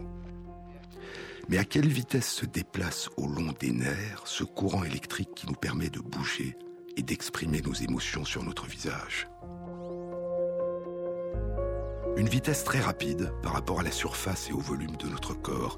[1.49, 5.55] Mais à quelle vitesse se déplace au long des nerfs ce courant électrique qui nous
[5.55, 6.55] permet de bouger
[6.95, 9.27] et d'exprimer nos émotions sur notre visage?
[12.15, 15.77] Une vitesse très rapide par rapport à la surface et au volume de notre corps,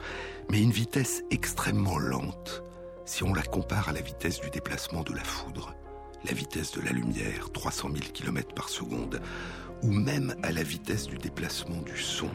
[0.52, 2.62] mais une vitesse extrêmement lente
[3.06, 5.76] si on la compare à la vitesse du déplacement de la foudre,
[6.26, 9.22] la vitesse de la lumière, 300 000 km par seconde,
[9.84, 12.30] ou même à la vitesse du déplacement du son,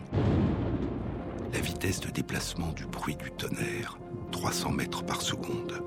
[1.52, 3.98] la vitesse de déplacement du bruit du tonnerre,
[4.30, 5.82] 300 mètres par seconde.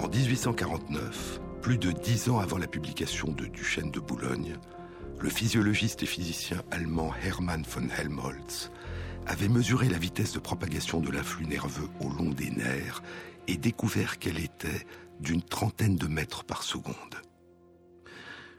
[0.00, 4.56] En 1849, plus de dix ans avant la publication de Duchesne de Boulogne,
[5.18, 8.70] le physiologiste et physicien allemand Hermann von Helmholtz
[9.26, 12.50] avait mesuré la vitesse de propagation de l'influx nerveux au long des
[13.46, 14.86] et découvert qu'elle était
[15.20, 17.22] d'une trentaine de mètres par seconde.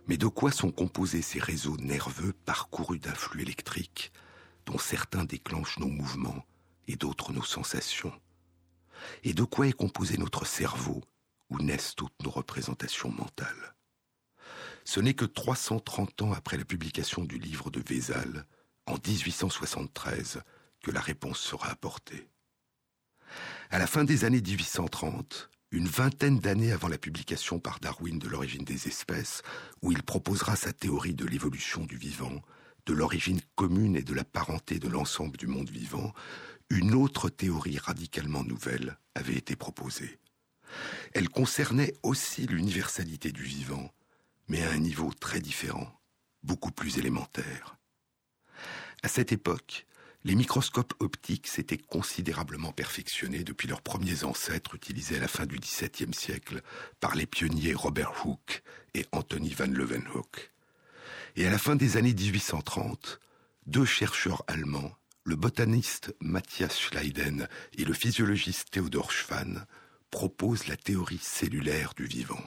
[0.08, 4.12] Mais de quoi sont composés ces réseaux nerveux parcourus d'un flux électrique,
[4.65, 6.45] dont certains déclenchent nos mouvements
[6.88, 8.13] et d'autres nos sensations?
[9.24, 11.04] Et de quoi est composé notre cerveau,
[11.50, 13.76] où naissent toutes nos représentations mentales?
[14.84, 18.45] Ce n'est que 330 ans après la publication du livre de Vézal,
[18.86, 20.41] en 1873,
[20.84, 22.30] que la réponse sera apportée.
[23.71, 28.28] À la fin des années 1830, une vingtaine d'années avant la publication par Darwin de
[28.28, 29.41] l'origine des espèces,
[29.82, 32.41] où il proposera sa théorie de l'évolution du vivant,
[32.86, 36.13] de l'origine commune et de la parenté de l'ensemble du monde vivant,
[36.69, 40.19] une autre théorie radicalement nouvelle avait été proposée.
[41.13, 43.91] Elle concernait aussi l'universalité du vivant,
[44.47, 45.91] mais à un niveau très différent,
[46.43, 47.78] beaucoup plus élémentaire.
[49.01, 49.88] À cette époque,
[50.25, 55.59] les microscopes optiques s'étaient considérablement perfectionnés depuis leurs premiers ancêtres utilisés à la fin du
[55.59, 56.63] XVIIe siècle
[56.99, 58.63] par les pionniers Robert Hooke
[58.95, 60.51] et Anthony van Leeuwenhoek.
[61.35, 63.19] Et à la fin des années 1830,
[63.67, 69.67] deux chercheurs allemands, le botaniste Matthias Schleiden et le physiologiste Theodor Schwann,
[70.09, 72.43] proposent la théorie cellulaire du vivant.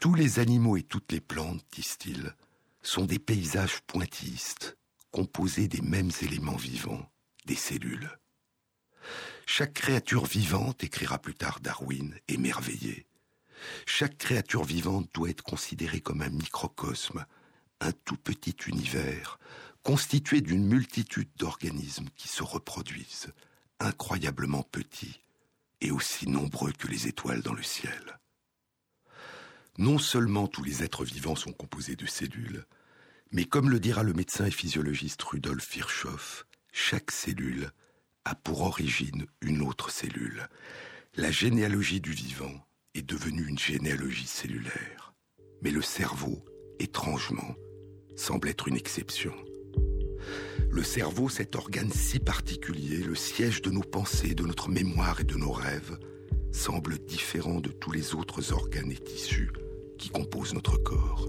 [0.00, 2.34] Tous les animaux et toutes les plantes, disent-ils,
[2.80, 4.78] sont des paysages pointillistes,
[5.12, 7.08] composé des mêmes éléments vivants,
[7.44, 8.10] des cellules.
[9.46, 13.06] Chaque créature vivante, écrira plus tard Darwin, émerveillée.
[13.86, 17.24] Chaque créature vivante doit être considérée comme un microcosme,
[17.80, 19.38] un tout petit univers,
[19.82, 23.32] constitué d'une multitude d'organismes qui se reproduisent,
[23.80, 25.20] incroyablement petits
[25.80, 28.18] et aussi nombreux que les étoiles dans le ciel.
[29.78, 32.64] Non seulement tous les êtres vivants sont composés de cellules,
[33.32, 37.70] mais comme le dira le médecin et physiologiste Rudolf Virchow, chaque cellule
[38.24, 40.48] a pour origine une autre cellule.
[41.16, 45.14] La généalogie du vivant est devenue une généalogie cellulaire.
[45.62, 46.44] Mais le cerveau,
[46.78, 47.54] étrangement,
[48.16, 49.34] semble être une exception.
[50.70, 55.24] Le cerveau, cet organe si particulier, le siège de nos pensées, de notre mémoire et
[55.24, 55.98] de nos rêves,
[56.52, 59.50] semble différent de tous les autres organes et tissus
[59.98, 61.28] qui composent notre corps.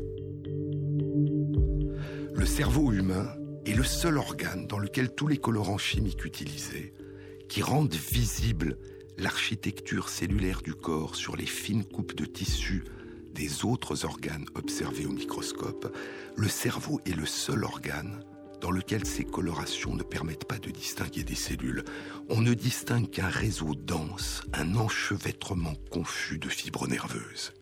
[2.36, 3.28] Le cerveau humain
[3.66, 6.94] est le seul organe dans lequel tous les colorants chimiques utilisés,
[7.48, 8.78] qui rendent visible
[9.18, 12.84] l'architecture cellulaire du corps sur les fines coupes de tissu
[13.34, 15.96] des autres organes observés au microscope,
[16.36, 18.24] le cerveau est le seul organe
[18.62, 21.84] dans lequel ces colorations ne permettent pas de distinguer des cellules.
[22.30, 27.54] On ne distingue qu'un réseau dense, un enchevêtrement confus de fibres nerveuses.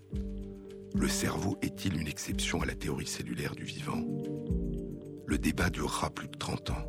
[0.93, 4.03] Le cerveau est-il une exception à la théorie cellulaire du vivant?
[5.31, 6.85] Le débat durera plus de 30 ans.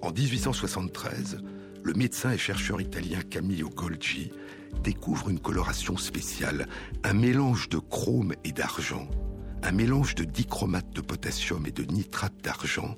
[0.00, 1.38] En 1873,
[1.80, 4.32] le médecin et chercheur italien Camillo Golgi
[4.82, 6.66] découvre une coloration spéciale,
[7.04, 9.08] un mélange de chrome et d'argent,
[9.62, 12.96] un mélange de dichromate de potassium et de nitrate d'argent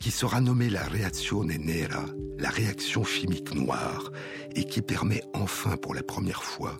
[0.00, 2.06] qui sera nommé la reazione nera,
[2.38, 4.12] la réaction chimique noire,
[4.54, 6.78] et qui permet enfin pour la première fois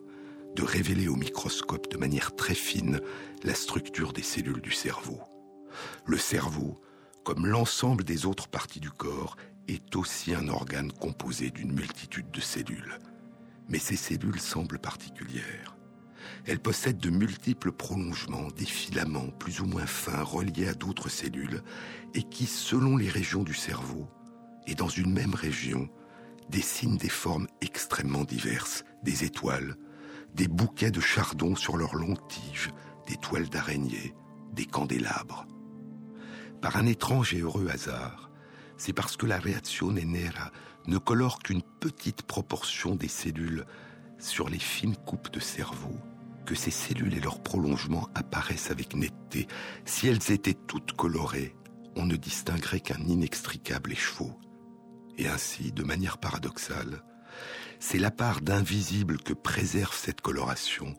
[0.54, 3.02] de révéler au microscope de manière très fine
[3.44, 5.20] la structure des cellules du cerveau.
[6.04, 6.80] Le cerveau,
[7.24, 9.36] comme l'ensemble des autres parties du corps,
[9.68, 12.98] est aussi un organe composé d'une multitude de cellules.
[13.68, 15.76] Mais ces cellules semblent particulières.
[16.44, 21.62] Elles possèdent de multiples prolongements, des filaments plus ou moins fins reliés à d'autres cellules
[22.14, 24.06] et qui, selon les régions du cerveau,
[24.66, 25.88] et dans une même région,
[26.48, 29.76] dessinent des formes extrêmement diverses, des étoiles,
[30.34, 32.70] des bouquets de chardon sur leurs longues tiges,
[33.08, 34.14] des toiles d'araignée,
[34.52, 35.46] des candélabres.
[36.60, 38.30] Par un étrange et heureux hasard,
[38.76, 40.50] c'est parce que la reazione nera
[40.86, 43.64] ne colore qu'une petite proportion des cellules
[44.18, 45.96] sur les fines coupes de cerveau
[46.46, 49.48] que ces cellules et leurs prolongements apparaissent avec netteté.
[49.84, 51.56] Si elles étaient toutes colorées,
[51.96, 54.38] on ne distinguerait qu'un inextricable écheveau.
[55.18, 57.02] Et ainsi, de manière paradoxale,
[57.80, 60.94] c'est la part d'invisible que préserve cette coloration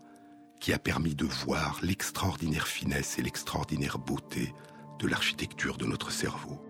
[0.60, 4.54] qui a permis de voir l'extraordinaire finesse et l'extraordinaire beauté
[5.00, 6.62] de l'architecture de notre cerveau.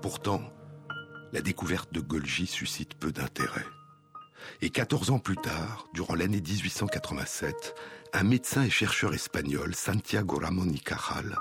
[0.00, 0.42] Pourtant,
[1.32, 3.66] la découverte de Golgi suscite peu d'intérêt.
[4.62, 7.74] Et 14 ans plus tard, durant l'année 1887,
[8.14, 11.36] un médecin et chercheur espagnol, Santiago Ramón y Cajal,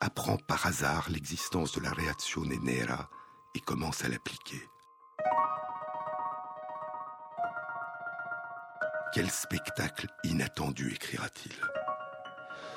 [0.00, 3.08] apprend par hasard l'existence de la reazione nera
[3.54, 4.62] et commence à l'appliquer.
[9.14, 11.54] Quel spectacle inattendu, écrira-t-il.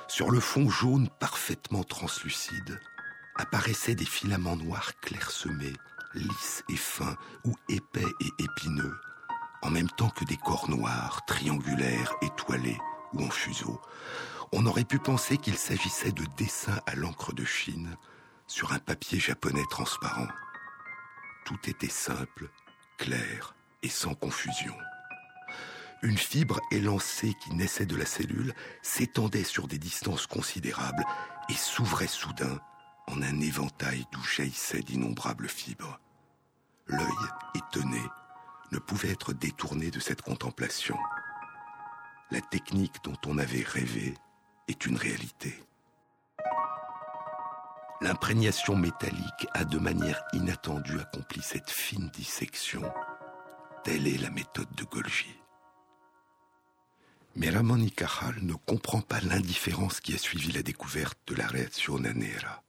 [0.07, 2.79] Sur le fond jaune parfaitement translucide,
[3.37, 5.73] apparaissaient des filaments noirs clairsemés,
[6.13, 8.95] lisses et fins, ou épais et épineux,
[9.63, 12.77] en même temps que des corps noirs, triangulaires, étoilés
[13.13, 13.81] ou en fuseau.
[14.51, 17.97] On aurait pu penser qu'il s'agissait de dessins à l'encre de Chine
[18.45, 20.27] sur un papier japonais transparent.
[21.45, 22.51] Tout était simple,
[22.99, 24.75] clair et sans confusion.
[26.03, 31.03] Une fibre élancée qui naissait de la cellule s'étendait sur des distances considérables
[31.49, 32.59] et s'ouvrait soudain
[33.07, 35.99] en un éventail d'où jaillissaient d'innombrables fibres.
[36.87, 37.07] L'œil,
[37.55, 38.01] étonné,
[38.71, 40.97] ne pouvait être détourné de cette contemplation.
[42.31, 44.13] La technique dont on avait rêvé
[44.67, 45.63] est une réalité.
[48.01, 52.83] L'imprégnation métallique a de manière inattendue accompli cette fine dissection.
[53.83, 55.35] Telle est la méthode de Golgi.
[57.37, 62.63] Mais Ramon ne comprend pas l'indifférence qui a suivi la découverte de la réaction Nera.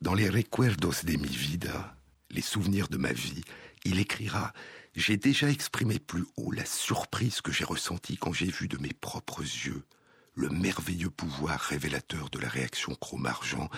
[0.00, 1.96] Dans les Recuerdos de mi vida,
[2.30, 3.42] les souvenirs de ma vie,
[3.84, 4.52] il écrira
[4.94, 8.92] J'ai déjà exprimé plus haut la surprise que j'ai ressentie quand j'ai vu de mes
[8.92, 9.84] propres yeux
[10.34, 13.68] le merveilleux pouvoir révélateur de la réaction chrome-argent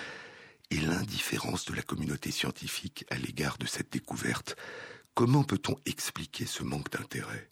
[0.70, 4.56] et l'indifférence de la communauté scientifique à l'égard de cette découverte.
[5.14, 7.50] Comment peut-on expliquer ce manque d'intérêt?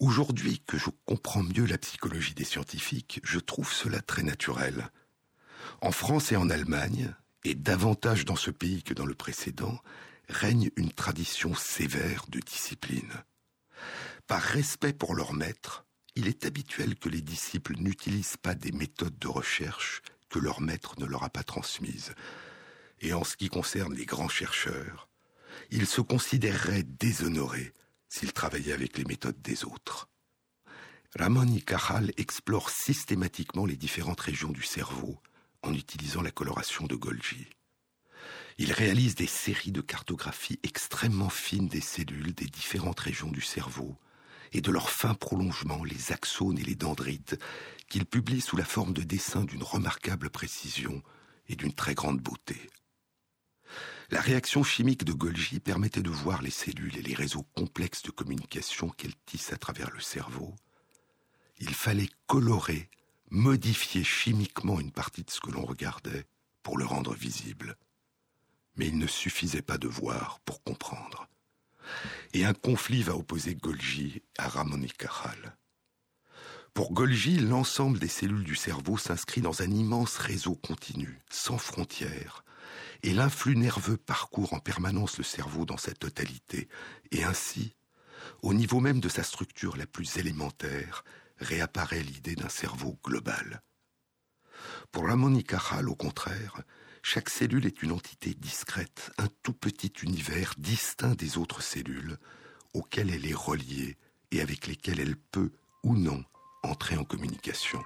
[0.00, 4.90] Aujourd'hui que je comprends mieux la psychologie des scientifiques, je trouve cela très naturel.
[5.80, 7.14] En France et en Allemagne,
[7.44, 9.78] et davantage dans ce pays que dans le précédent,
[10.28, 13.12] règne une tradition sévère de discipline.
[14.26, 15.84] Par respect pour leur maître,
[16.14, 20.94] il est habituel que les disciples n'utilisent pas des méthodes de recherche que leur maître
[20.98, 22.14] ne leur a pas transmises.
[23.00, 25.08] Et en ce qui concerne les grands chercheurs,
[25.70, 27.72] ils se considéreraient déshonorés
[28.12, 30.10] s'ils travaillaient avec les méthodes des autres.
[31.18, 35.18] Ramon y Cajal explore systématiquement les différentes régions du cerveau
[35.62, 37.46] en utilisant la coloration de Golgi.
[38.58, 43.96] Il réalise des séries de cartographies extrêmement fines des cellules des différentes régions du cerveau
[44.52, 47.38] et de leurs fins prolongements, les axones et les dendrites,
[47.88, 51.02] qu'il publie sous la forme de dessins d'une remarquable précision
[51.48, 52.60] et d'une très grande beauté.
[54.12, 58.10] La réaction chimique de Golgi permettait de voir les cellules et les réseaux complexes de
[58.10, 60.54] communication qu'elles tissent à travers le cerveau.
[61.58, 62.90] Il fallait colorer,
[63.30, 66.26] modifier chimiquement une partie de ce que l'on regardait
[66.62, 67.76] pour le rendre visible.
[68.76, 71.26] Mais il ne suffisait pas de voir pour comprendre
[72.34, 75.56] et un conflit va opposer Golgi à Ramon y Cajal.
[76.74, 82.44] Pour Golgi, l'ensemble des cellules du cerveau s'inscrit dans un immense réseau continu, sans frontières,
[83.02, 86.68] et l'influx nerveux parcourt en permanence le cerveau dans sa totalité,
[87.10, 87.74] et ainsi,
[88.42, 91.04] au niveau même de sa structure la plus élémentaire,
[91.38, 93.62] réapparaît l'idée d'un cerveau global.
[94.92, 96.62] Pour Ramon y Cajal, au contraire,
[97.02, 102.16] chaque cellule est une entité discrète, un tout petit univers distinct des autres cellules,
[102.74, 103.96] auxquelles elle est reliée
[104.30, 105.50] et avec lesquelles elle peut
[105.82, 106.24] ou non
[106.62, 107.82] entrer en communication.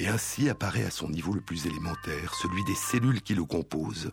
[0.00, 4.10] Et ainsi apparaît à son niveau le plus élémentaire, celui des cellules qui le composent,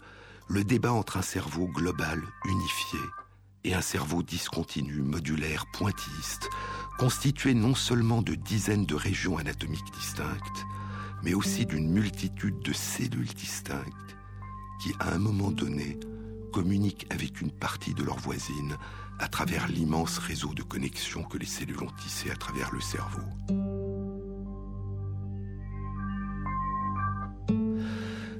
[0.49, 2.99] le débat entre un cerveau global, unifié,
[3.63, 6.49] et un cerveau discontinu, modulaire, pointilliste,
[6.99, 10.65] constitué non seulement de dizaines de régions anatomiques distinctes,
[11.23, 14.17] mais aussi d'une multitude de cellules distinctes
[14.83, 15.97] qui, à un moment donné,
[16.51, 18.75] communiquent avec une partie de leur voisine
[19.19, 23.76] à travers l'immense réseau de connexions que les cellules ont tissé à travers le cerveau.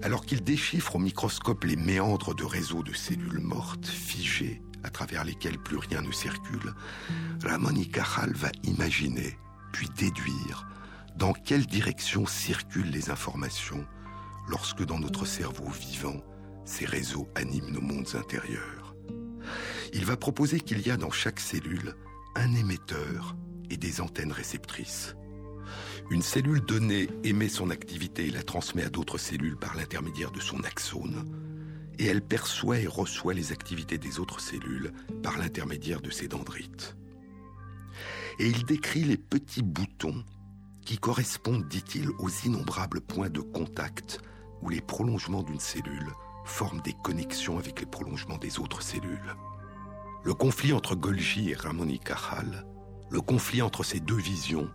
[0.02, 5.24] Alors qu'ils déchiffrent au microscope les méandres de réseaux de cellules mortes, figées, à travers
[5.24, 6.74] lesquelles plus rien ne circule,
[7.44, 9.38] Ramon y Cajal va imaginer,
[9.74, 10.68] puis déduire,
[11.18, 13.86] dans quelle direction circulent les informations
[14.48, 16.22] lorsque dans notre cerveau vivant,
[16.64, 18.96] ces réseaux animent nos mondes intérieurs.
[19.94, 21.96] Il va proposer qu'il y a dans chaque cellule
[22.36, 23.36] un émetteur
[23.70, 25.16] et des antennes réceptrices.
[26.10, 30.40] Une cellule donnée émet son activité et la transmet à d'autres cellules par l'intermédiaire de
[30.40, 31.26] son axone,
[32.00, 36.96] et elle perçoit et reçoit les activités des autres cellules par l'intermédiaire de ses dendrites.
[38.40, 40.24] Et il décrit les petits boutons
[40.86, 44.22] qui correspondent, dit-il, aux innombrables points de contact
[44.62, 46.12] où les prolongements d'une cellule
[46.46, 49.36] forment des connexions avec les prolongements des autres cellules.
[50.24, 52.00] Le conflit entre Golgi et Ramon y
[53.10, 54.70] le conflit entre ces deux visions,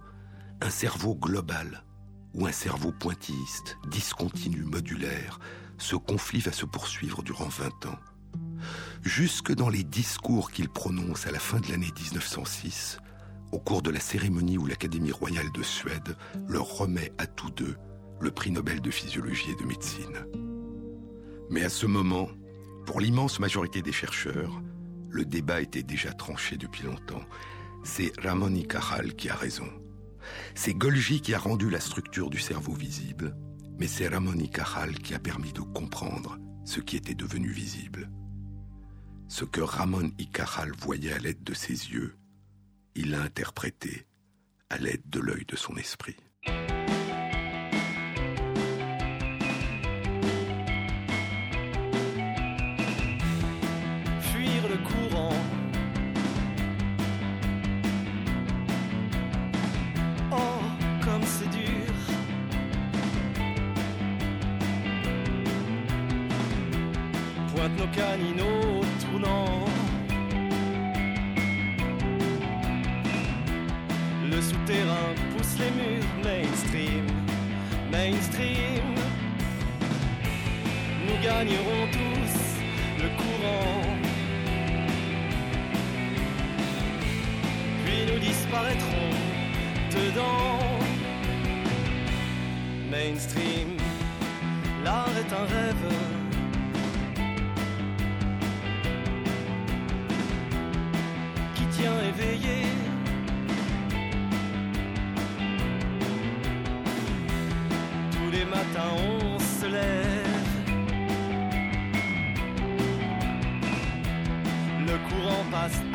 [0.63, 1.83] un cerveau global
[2.35, 5.41] ou un cerveau pointilliste, discontinu, modulaire,
[5.77, 7.99] ce conflit va se poursuivre durant 20 ans.
[9.03, 12.99] Jusque dans les discours qu'il prononce à la fin de l'année 1906,
[13.51, 16.17] au cours de la cérémonie où l'Académie royale de Suède
[16.49, 17.77] leur remet à tous deux
[18.21, 20.27] le prix Nobel de physiologie et de médecine.
[21.51, 22.29] Mais à ce moment,
[22.87, 24.63] pour l'immense majorité des chercheurs,
[25.11, 27.25] le débat était déjà tranché depuis longtemps.
[27.83, 28.67] C'est Ramon y
[29.17, 29.69] qui a raison.
[30.55, 33.37] C'est Golgi qui a rendu la structure du cerveau visible,
[33.79, 34.51] mais c'est Ramon y
[35.03, 38.11] qui a permis de comprendre ce qui était devenu visible.
[39.29, 40.29] Ce que Ramon y
[40.79, 42.17] voyait à l'aide de ses yeux,
[42.95, 44.07] il l'a interprété
[44.71, 46.17] à l'aide de l'œil de son esprit.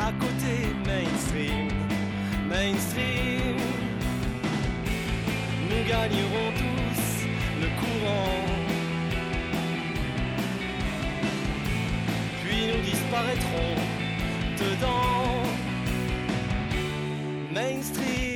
[0.00, 0.54] À côté,
[0.86, 1.68] mainstream,
[2.48, 3.56] mainstream.
[5.70, 7.26] Nous gagnerons tous
[7.60, 8.44] le courant.
[12.42, 13.74] Puis nous disparaîtrons
[14.58, 15.42] dedans.
[17.52, 18.27] Mainstream.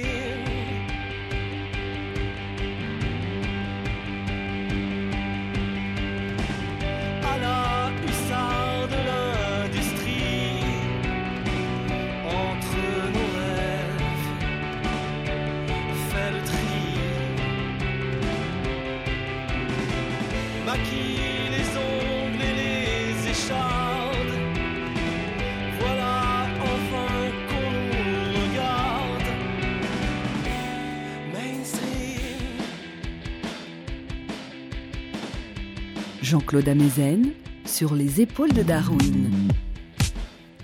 [36.32, 37.34] Jean-Claude Amezen
[37.66, 39.52] sur les épaules de Darwin.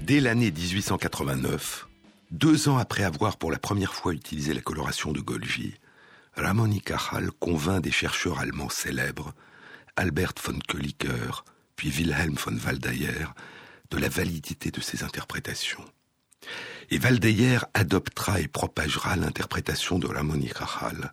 [0.00, 1.86] Dès l'année 1889,
[2.30, 5.74] deux ans après avoir pour la première fois utilisé la coloration de Golgi,
[6.32, 9.34] Ramon y Cajal convainc des chercheurs allemands célèbres,
[9.96, 11.44] Albert von Kolliker
[11.76, 13.26] puis Wilhelm von Waldeyer,
[13.90, 15.84] de la validité de ces interprétations.
[16.88, 21.12] Et Waldeyer adoptera et propagera l'interprétation de Ramon y Cajal.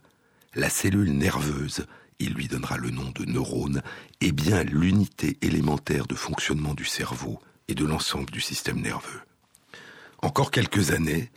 [0.53, 1.85] La cellule nerveuse,
[2.19, 3.81] il lui donnera le nom de neurone,
[4.21, 9.21] est bien l'unité élémentaire de fonctionnement du cerveau et de l'ensemble du système nerveux.
[10.21, 11.31] Encore quelques années,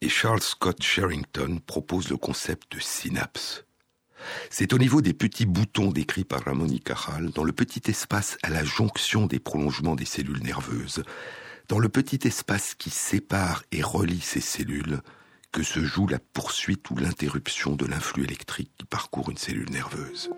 [0.00, 3.64] et Charles Scott Sherrington propose le concept de synapse.
[4.50, 6.82] C'est au niveau des petits boutons décrits par Ramon y
[7.34, 11.02] dans le petit espace à la jonction des prolongements des cellules nerveuses,
[11.68, 15.00] dans le petit espace qui sépare et relie ces cellules,
[15.54, 20.30] que se joue la poursuite ou l'interruption de l'influx électrique qui parcourt une cellule nerveuse.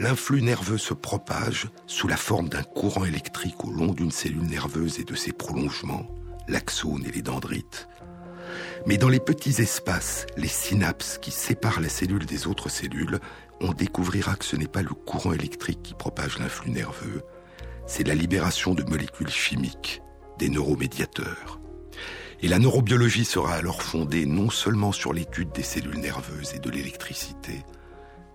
[0.00, 4.98] L'influx nerveux se propage sous la forme d'un courant électrique au long d'une cellule nerveuse
[4.98, 6.04] et de ses prolongements,
[6.48, 7.86] l'axone et les dendrites.
[8.86, 13.20] Mais dans les petits espaces, les synapses qui séparent la cellule des autres cellules,
[13.60, 17.22] on découvrira que ce n'est pas le courant électrique qui propage l'influx nerveux,
[17.86, 20.02] c'est la libération de molécules chimiques,
[20.40, 21.60] des neuromédiateurs.
[22.42, 26.70] Et la neurobiologie sera alors fondée non seulement sur l'étude des cellules nerveuses et de
[26.70, 27.64] l'électricité,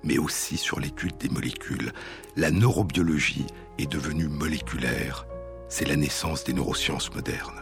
[0.03, 1.93] mais aussi sur l'étude des molécules.
[2.35, 3.45] La neurobiologie
[3.77, 5.27] est devenue moléculaire.
[5.69, 7.61] C'est la naissance des neurosciences modernes.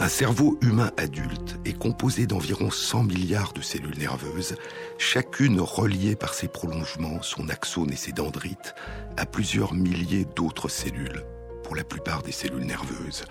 [0.00, 4.56] Un cerveau humain adulte est composé d'environ 100 milliards de cellules nerveuses,
[4.98, 8.74] chacune reliée par ses prolongements, son axone et ses dendrites,
[9.16, 11.24] à plusieurs milliers d'autres cellules,
[11.62, 13.24] pour la plupart des cellules nerveuses.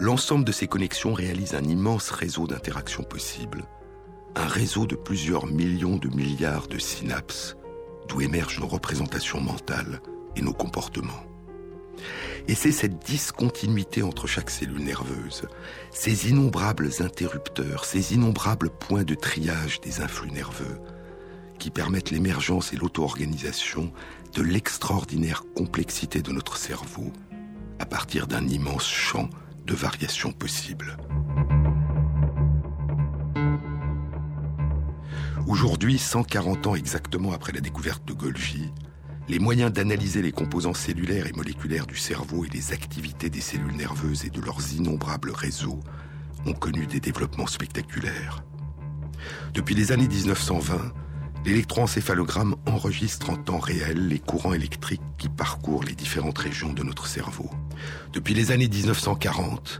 [0.00, 3.64] L'ensemble de ces connexions réalise un immense réseau d'interactions possibles,
[4.34, 7.58] un réseau de plusieurs millions de milliards de synapses,
[8.08, 10.00] d'où émergent nos représentations mentales
[10.36, 11.22] et nos comportements.
[12.48, 15.42] Et c'est cette discontinuité entre chaque cellule nerveuse,
[15.90, 20.80] ces innombrables interrupteurs, ces innombrables points de triage des influx nerveux,
[21.58, 23.92] qui permettent l'émergence et l'auto-organisation
[24.32, 27.12] de l'extraordinaire complexité de notre cerveau
[27.78, 29.28] à partir d'un immense champ
[29.74, 30.96] variations possibles.
[35.46, 38.70] Aujourd'hui, 140 ans exactement après la découverte de Golgi,
[39.28, 43.76] les moyens d'analyser les composants cellulaires et moléculaires du cerveau et les activités des cellules
[43.76, 45.80] nerveuses et de leurs innombrables réseaux
[46.46, 48.42] ont connu des développements spectaculaires.
[49.54, 50.92] Depuis les années 1920,
[51.44, 57.06] l'électroencéphalogramme enregistre en temps réel les courants électriques qui parcourent les différentes régions de notre
[57.06, 57.50] cerveau.
[58.12, 59.78] Depuis les années 1940,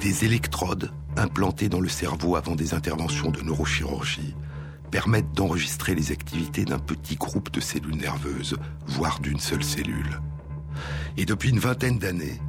[0.00, 4.34] des électrodes implantées dans le cerveau avant des interventions de neurochirurgie
[4.90, 10.20] permettent d'enregistrer les activités d'un petit groupe de cellules nerveuses, voire d'une seule cellule.
[11.16, 12.40] Et depuis une vingtaine d'années,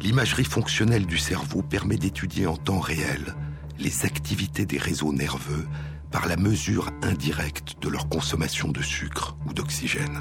[0.00, 3.34] l'imagerie fonctionnelle du cerveau permet d'étudier en temps réel
[3.78, 5.66] les activités des réseaux nerveux
[6.10, 10.20] par la mesure indirecte de leur consommation de sucre ou d'oxygène.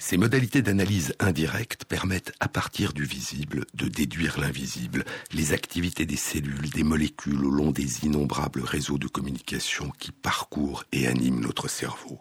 [0.00, 6.16] Ces modalités d'analyse indirecte permettent, à partir du visible, de déduire l'invisible, les activités des
[6.16, 11.68] cellules, des molécules au long des innombrables réseaux de communication qui parcourent et animent notre
[11.68, 12.20] cerveau.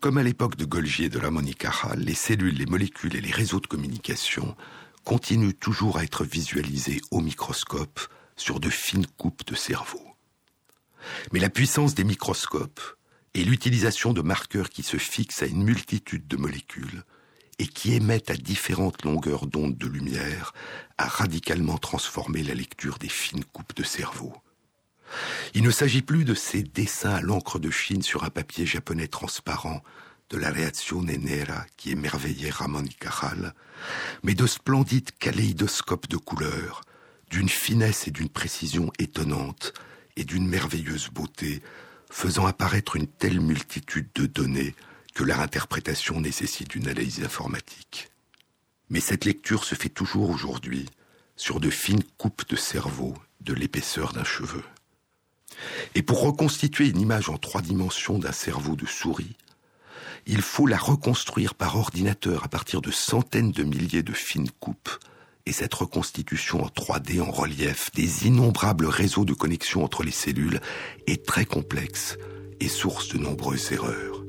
[0.00, 3.32] Comme à l'époque de Golgi et de la Monica les cellules, les molécules et les
[3.32, 4.56] réseaux de communication
[5.04, 8.00] continuent toujours à être visualisés au microscope
[8.36, 10.02] sur de fines coupes de cerveau.
[11.32, 12.96] Mais la puissance des microscopes
[13.34, 17.04] et l'utilisation de marqueurs qui se fixent à une multitude de molécules
[17.58, 20.52] et qui émettent à différentes longueurs d'onde de lumière
[20.98, 24.34] a radicalement transformé la lecture des fines coupes de cerveau.
[25.54, 29.08] Il ne s'agit plus de ces dessins à l'encre de Chine sur un papier japonais
[29.08, 29.82] transparent
[30.30, 32.96] de la reazione nera qui émerveillait Ramon y
[34.22, 36.82] mais de splendides kaléidoscopes de couleurs,
[37.30, 39.74] d'une finesse et d'une précision étonnantes
[40.16, 41.62] et d'une merveilleuse beauté
[42.10, 44.74] faisant apparaître une telle multitude de données
[45.14, 48.10] que leur interprétation nécessite une analyse informatique.
[48.90, 50.86] Mais cette lecture se fait toujours aujourd'hui
[51.36, 54.62] sur de fines coupes de cerveau de l'épaisseur d'un cheveu.
[55.94, 59.36] Et pour reconstituer une image en trois dimensions d'un cerveau de souris,
[60.26, 64.90] il faut la reconstruire par ordinateur à partir de centaines de milliers de fines coupes
[65.46, 70.60] et cette reconstitution en 3D en relief des innombrables réseaux de connexion entre les cellules
[71.06, 72.18] est très complexe
[72.60, 74.24] et source de nombreuses erreurs.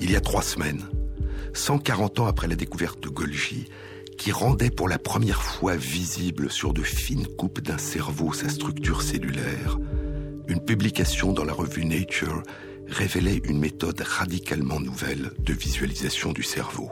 [0.00, 0.84] Il y a trois semaines,
[1.54, 3.66] 140 ans après la découverte de Golgi,
[4.18, 9.02] qui rendait pour la première fois visible sur de fines coupes d'un cerveau sa structure
[9.02, 9.78] cellulaire,
[10.46, 12.42] une publication dans la revue Nature
[12.88, 16.90] révélait une méthode radicalement nouvelle de visualisation du cerveau.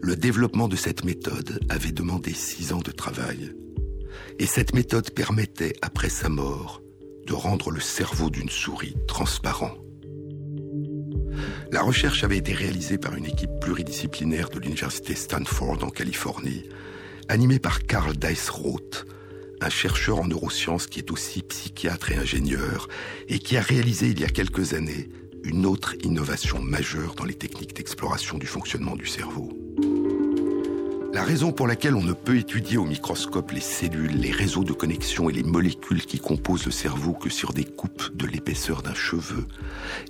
[0.00, 3.54] Le développement de cette méthode avait demandé six ans de travail.
[4.38, 6.82] Et cette méthode permettait, après sa mort,
[7.26, 9.74] de rendre le cerveau d'une souris transparent.
[11.70, 16.64] La recherche avait été réalisée par une équipe pluridisciplinaire de l'université Stanford en Californie,
[17.28, 18.14] animée par Karl
[18.50, 19.06] Roth,
[19.60, 22.88] un chercheur en neurosciences qui est aussi psychiatre et ingénieur,
[23.28, 25.08] et qui a réalisé il y a quelques années
[25.44, 29.52] une autre innovation majeure dans les techniques d'exploration du fonctionnement du cerveau.
[31.12, 34.72] La raison pour laquelle on ne peut étudier au microscope les cellules, les réseaux de
[34.72, 38.94] connexion et les molécules qui composent le cerveau que sur des coupes de l'épaisseur d'un
[38.94, 39.46] cheveu,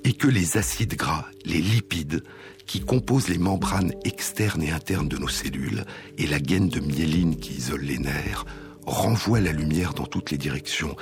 [0.04, 2.22] est que les acides gras, les lipides,
[2.66, 5.84] qui composent les membranes externes et internes de nos cellules,
[6.18, 8.44] et la gaine de myéline qui isole les nerfs,
[8.86, 10.96] renvoie la lumière dans toutes les directions,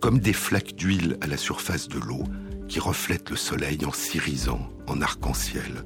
[0.00, 2.24] comme des flaques d'huile à la surface de l'eau
[2.68, 5.84] qui reflètent le soleil en s'irisant en arc-en-ciel.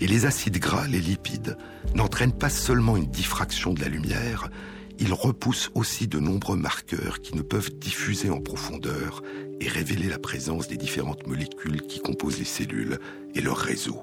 [0.00, 1.56] Et les acides gras, les lipides,
[1.94, 4.50] n'entraînent pas seulement une diffraction de la lumière,
[4.98, 9.22] ils repoussent aussi de nombreux marqueurs qui ne peuvent diffuser en profondeur
[9.60, 12.98] et révéler la présence des différentes molécules qui composent les cellules
[13.34, 14.02] et leurs réseaux.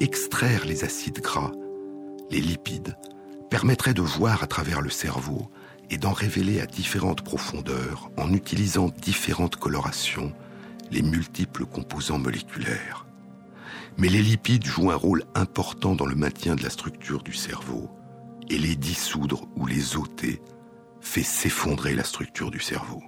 [0.00, 1.52] Extraire les acides gras,
[2.30, 2.96] les lipides,
[3.50, 5.50] permettrait de voir à travers le cerveau
[5.90, 10.32] et d'en révéler à différentes profondeurs en utilisant différentes colorations
[10.92, 13.06] les multiples composants moléculaires.
[13.98, 17.90] Mais les lipides jouent un rôle important dans le maintien de la structure du cerveau
[18.48, 20.40] et les dissoudre ou les ôter
[21.00, 23.02] fait s'effondrer la structure du cerveau.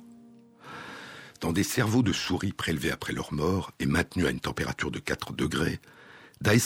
[1.40, 4.98] Dans des cerveaux de souris prélevés après leur mort et maintenus à une température de
[4.98, 5.80] 4 degrés,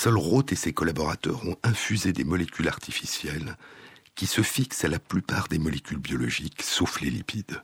[0.07, 3.57] Roth et ses collaborateurs ont infusé des molécules artificielles
[4.14, 7.62] qui se fixent à la plupart des molécules biologiques, sauf les lipides.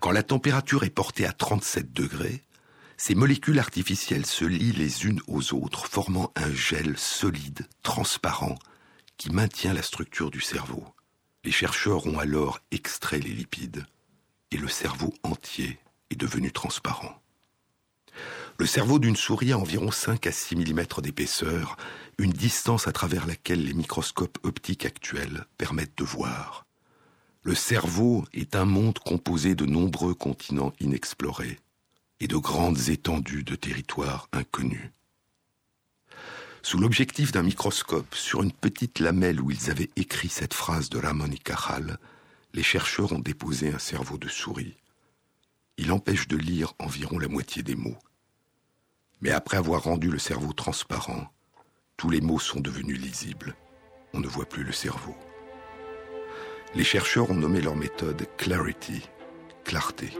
[0.00, 2.42] Quand la température est portée à 37 degrés,
[2.96, 8.56] ces molécules artificielles se lient les unes aux autres, formant un gel solide, transparent,
[9.16, 10.84] qui maintient la structure du cerveau.
[11.44, 13.86] Les chercheurs ont alors extrait les lipides,
[14.50, 15.78] et le cerveau entier
[16.10, 17.23] est devenu transparent.
[18.56, 21.76] Le cerveau d'une souris a environ 5 à 6 mm d'épaisseur,
[22.18, 26.64] une distance à travers laquelle les microscopes optiques actuels permettent de voir.
[27.42, 31.58] Le cerveau est un monde composé de nombreux continents inexplorés
[32.20, 34.92] et de grandes étendues de territoires inconnus.
[36.62, 40.98] Sous l'objectif d'un microscope, sur une petite lamelle où ils avaient écrit cette phrase de
[40.98, 41.98] Ramon y Cajal,
[42.54, 44.76] les chercheurs ont déposé un cerveau de souris.
[45.76, 47.98] Il empêche de lire environ la moitié des mots.
[49.20, 51.28] Mais après avoir rendu le cerveau transparent,
[51.96, 53.54] tous les mots sont devenus lisibles.
[54.12, 55.14] On ne voit plus le cerveau.
[56.74, 59.08] Les chercheurs ont nommé leur méthode Clarity,
[59.64, 60.10] clarté.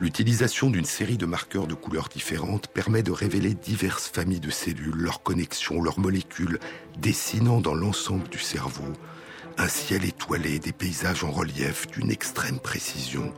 [0.00, 4.94] L'utilisation d'une série de marqueurs de couleurs différentes permet de révéler diverses familles de cellules,
[4.94, 6.60] leurs connexions, leurs molécules,
[6.98, 8.92] dessinant dans l'ensemble du cerveau
[9.58, 13.34] un ciel étoilé, des paysages en relief d'une extrême précision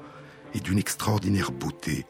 [0.54, 2.04] et d'une extraordinaire beauté.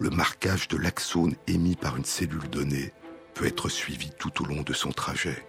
[0.00, 2.92] Le marquage de l'axone émis par une cellule donnée
[3.34, 5.44] peut être suivi tout au long de son trajet.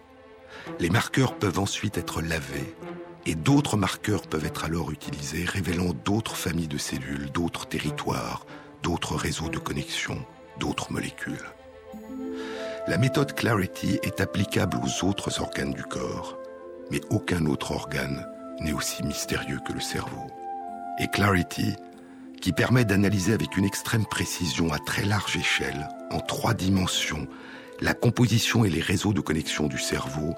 [0.79, 2.75] Les marqueurs peuvent ensuite être lavés
[3.27, 8.47] et d'autres marqueurs peuvent être alors utilisés, révélant d'autres familles de cellules, d'autres territoires,
[8.81, 10.17] d'autres réseaux de connexion,
[10.59, 11.45] d'autres molécules.
[12.87, 16.39] La méthode Clarity est applicable aux autres organes du corps,
[16.89, 18.25] mais aucun autre organe
[18.61, 20.25] n'est aussi mystérieux que le cerveau.
[20.99, 21.75] Et Clarity,
[22.41, 27.27] qui permet d'analyser avec une extrême précision à très large échelle, en trois dimensions,
[27.81, 30.35] la composition et les réseaux de connexion du cerveau,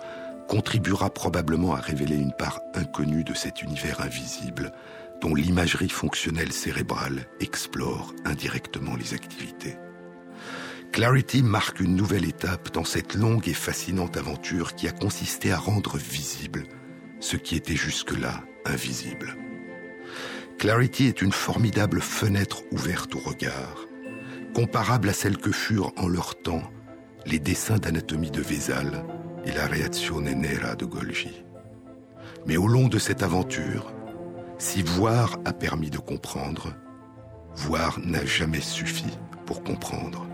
[0.47, 4.71] contribuera probablement à révéler une part inconnue de cet univers invisible
[5.21, 9.77] dont l'imagerie fonctionnelle cérébrale explore indirectement les activités.
[10.91, 15.57] Clarity marque une nouvelle étape dans cette longue et fascinante aventure qui a consisté à
[15.57, 16.63] rendre visible
[17.21, 19.37] ce qui était jusque-là invisible.
[20.61, 23.87] Clarity est une formidable fenêtre ouverte au regard,
[24.53, 26.61] comparable à celle que furent en leur temps
[27.25, 29.03] les dessins d'anatomie de Vézal
[29.43, 31.43] et la Reazione Nera de Golgi.
[32.45, 33.91] Mais au long de cette aventure,
[34.59, 36.75] si voir a permis de comprendre,
[37.55, 40.27] voir n'a jamais suffi pour comprendre.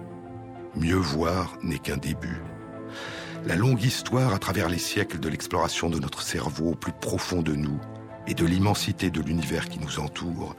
[0.75, 2.41] Mieux voir n'est qu'un début.
[3.45, 7.41] La longue histoire à travers les siècles de l'exploration de notre cerveau au plus profond
[7.41, 7.79] de nous
[8.27, 10.55] et de l'immensité de l'univers qui nous entoure,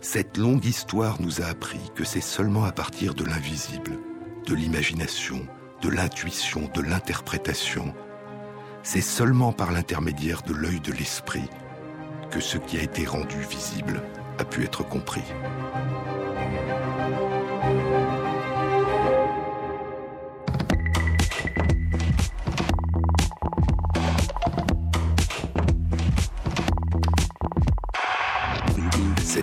[0.00, 3.98] cette longue histoire nous a appris que c'est seulement à partir de l'invisible,
[4.46, 5.46] de l'imagination,
[5.82, 7.94] de l'intuition, de l'interprétation.
[8.82, 11.48] C'est seulement par l'intermédiaire de l'œil de l'esprit
[12.30, 14.02] que ce qui a été rendu visible
[14.38, 15.24] a pu être compris.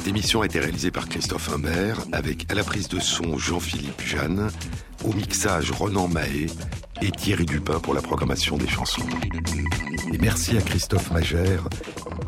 [0.08, 4.02] Cette émission a été réalisée par Christophe Imbert avec à la prise de son Jean-Philippe
[4.06, 4.50] Jeanne,
[5.04, 6.46] au mixage Ronan Mahé
[7.02, 9.06] et Thierry Dupin pour la programmation des chansons.
[10.14, 11.68] Et merci à Christophe Magère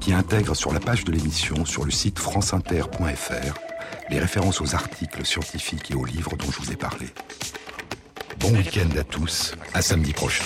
[0.01, 3.53] qui intègre sur la page de l'émission sur le site franceinter.fr
[4.09, 7.05] les références aux articles scientifiques et aux livres dont je vous ai parlé.
[8.41, 10.43] Bon week-end à tous, à samedi prochain.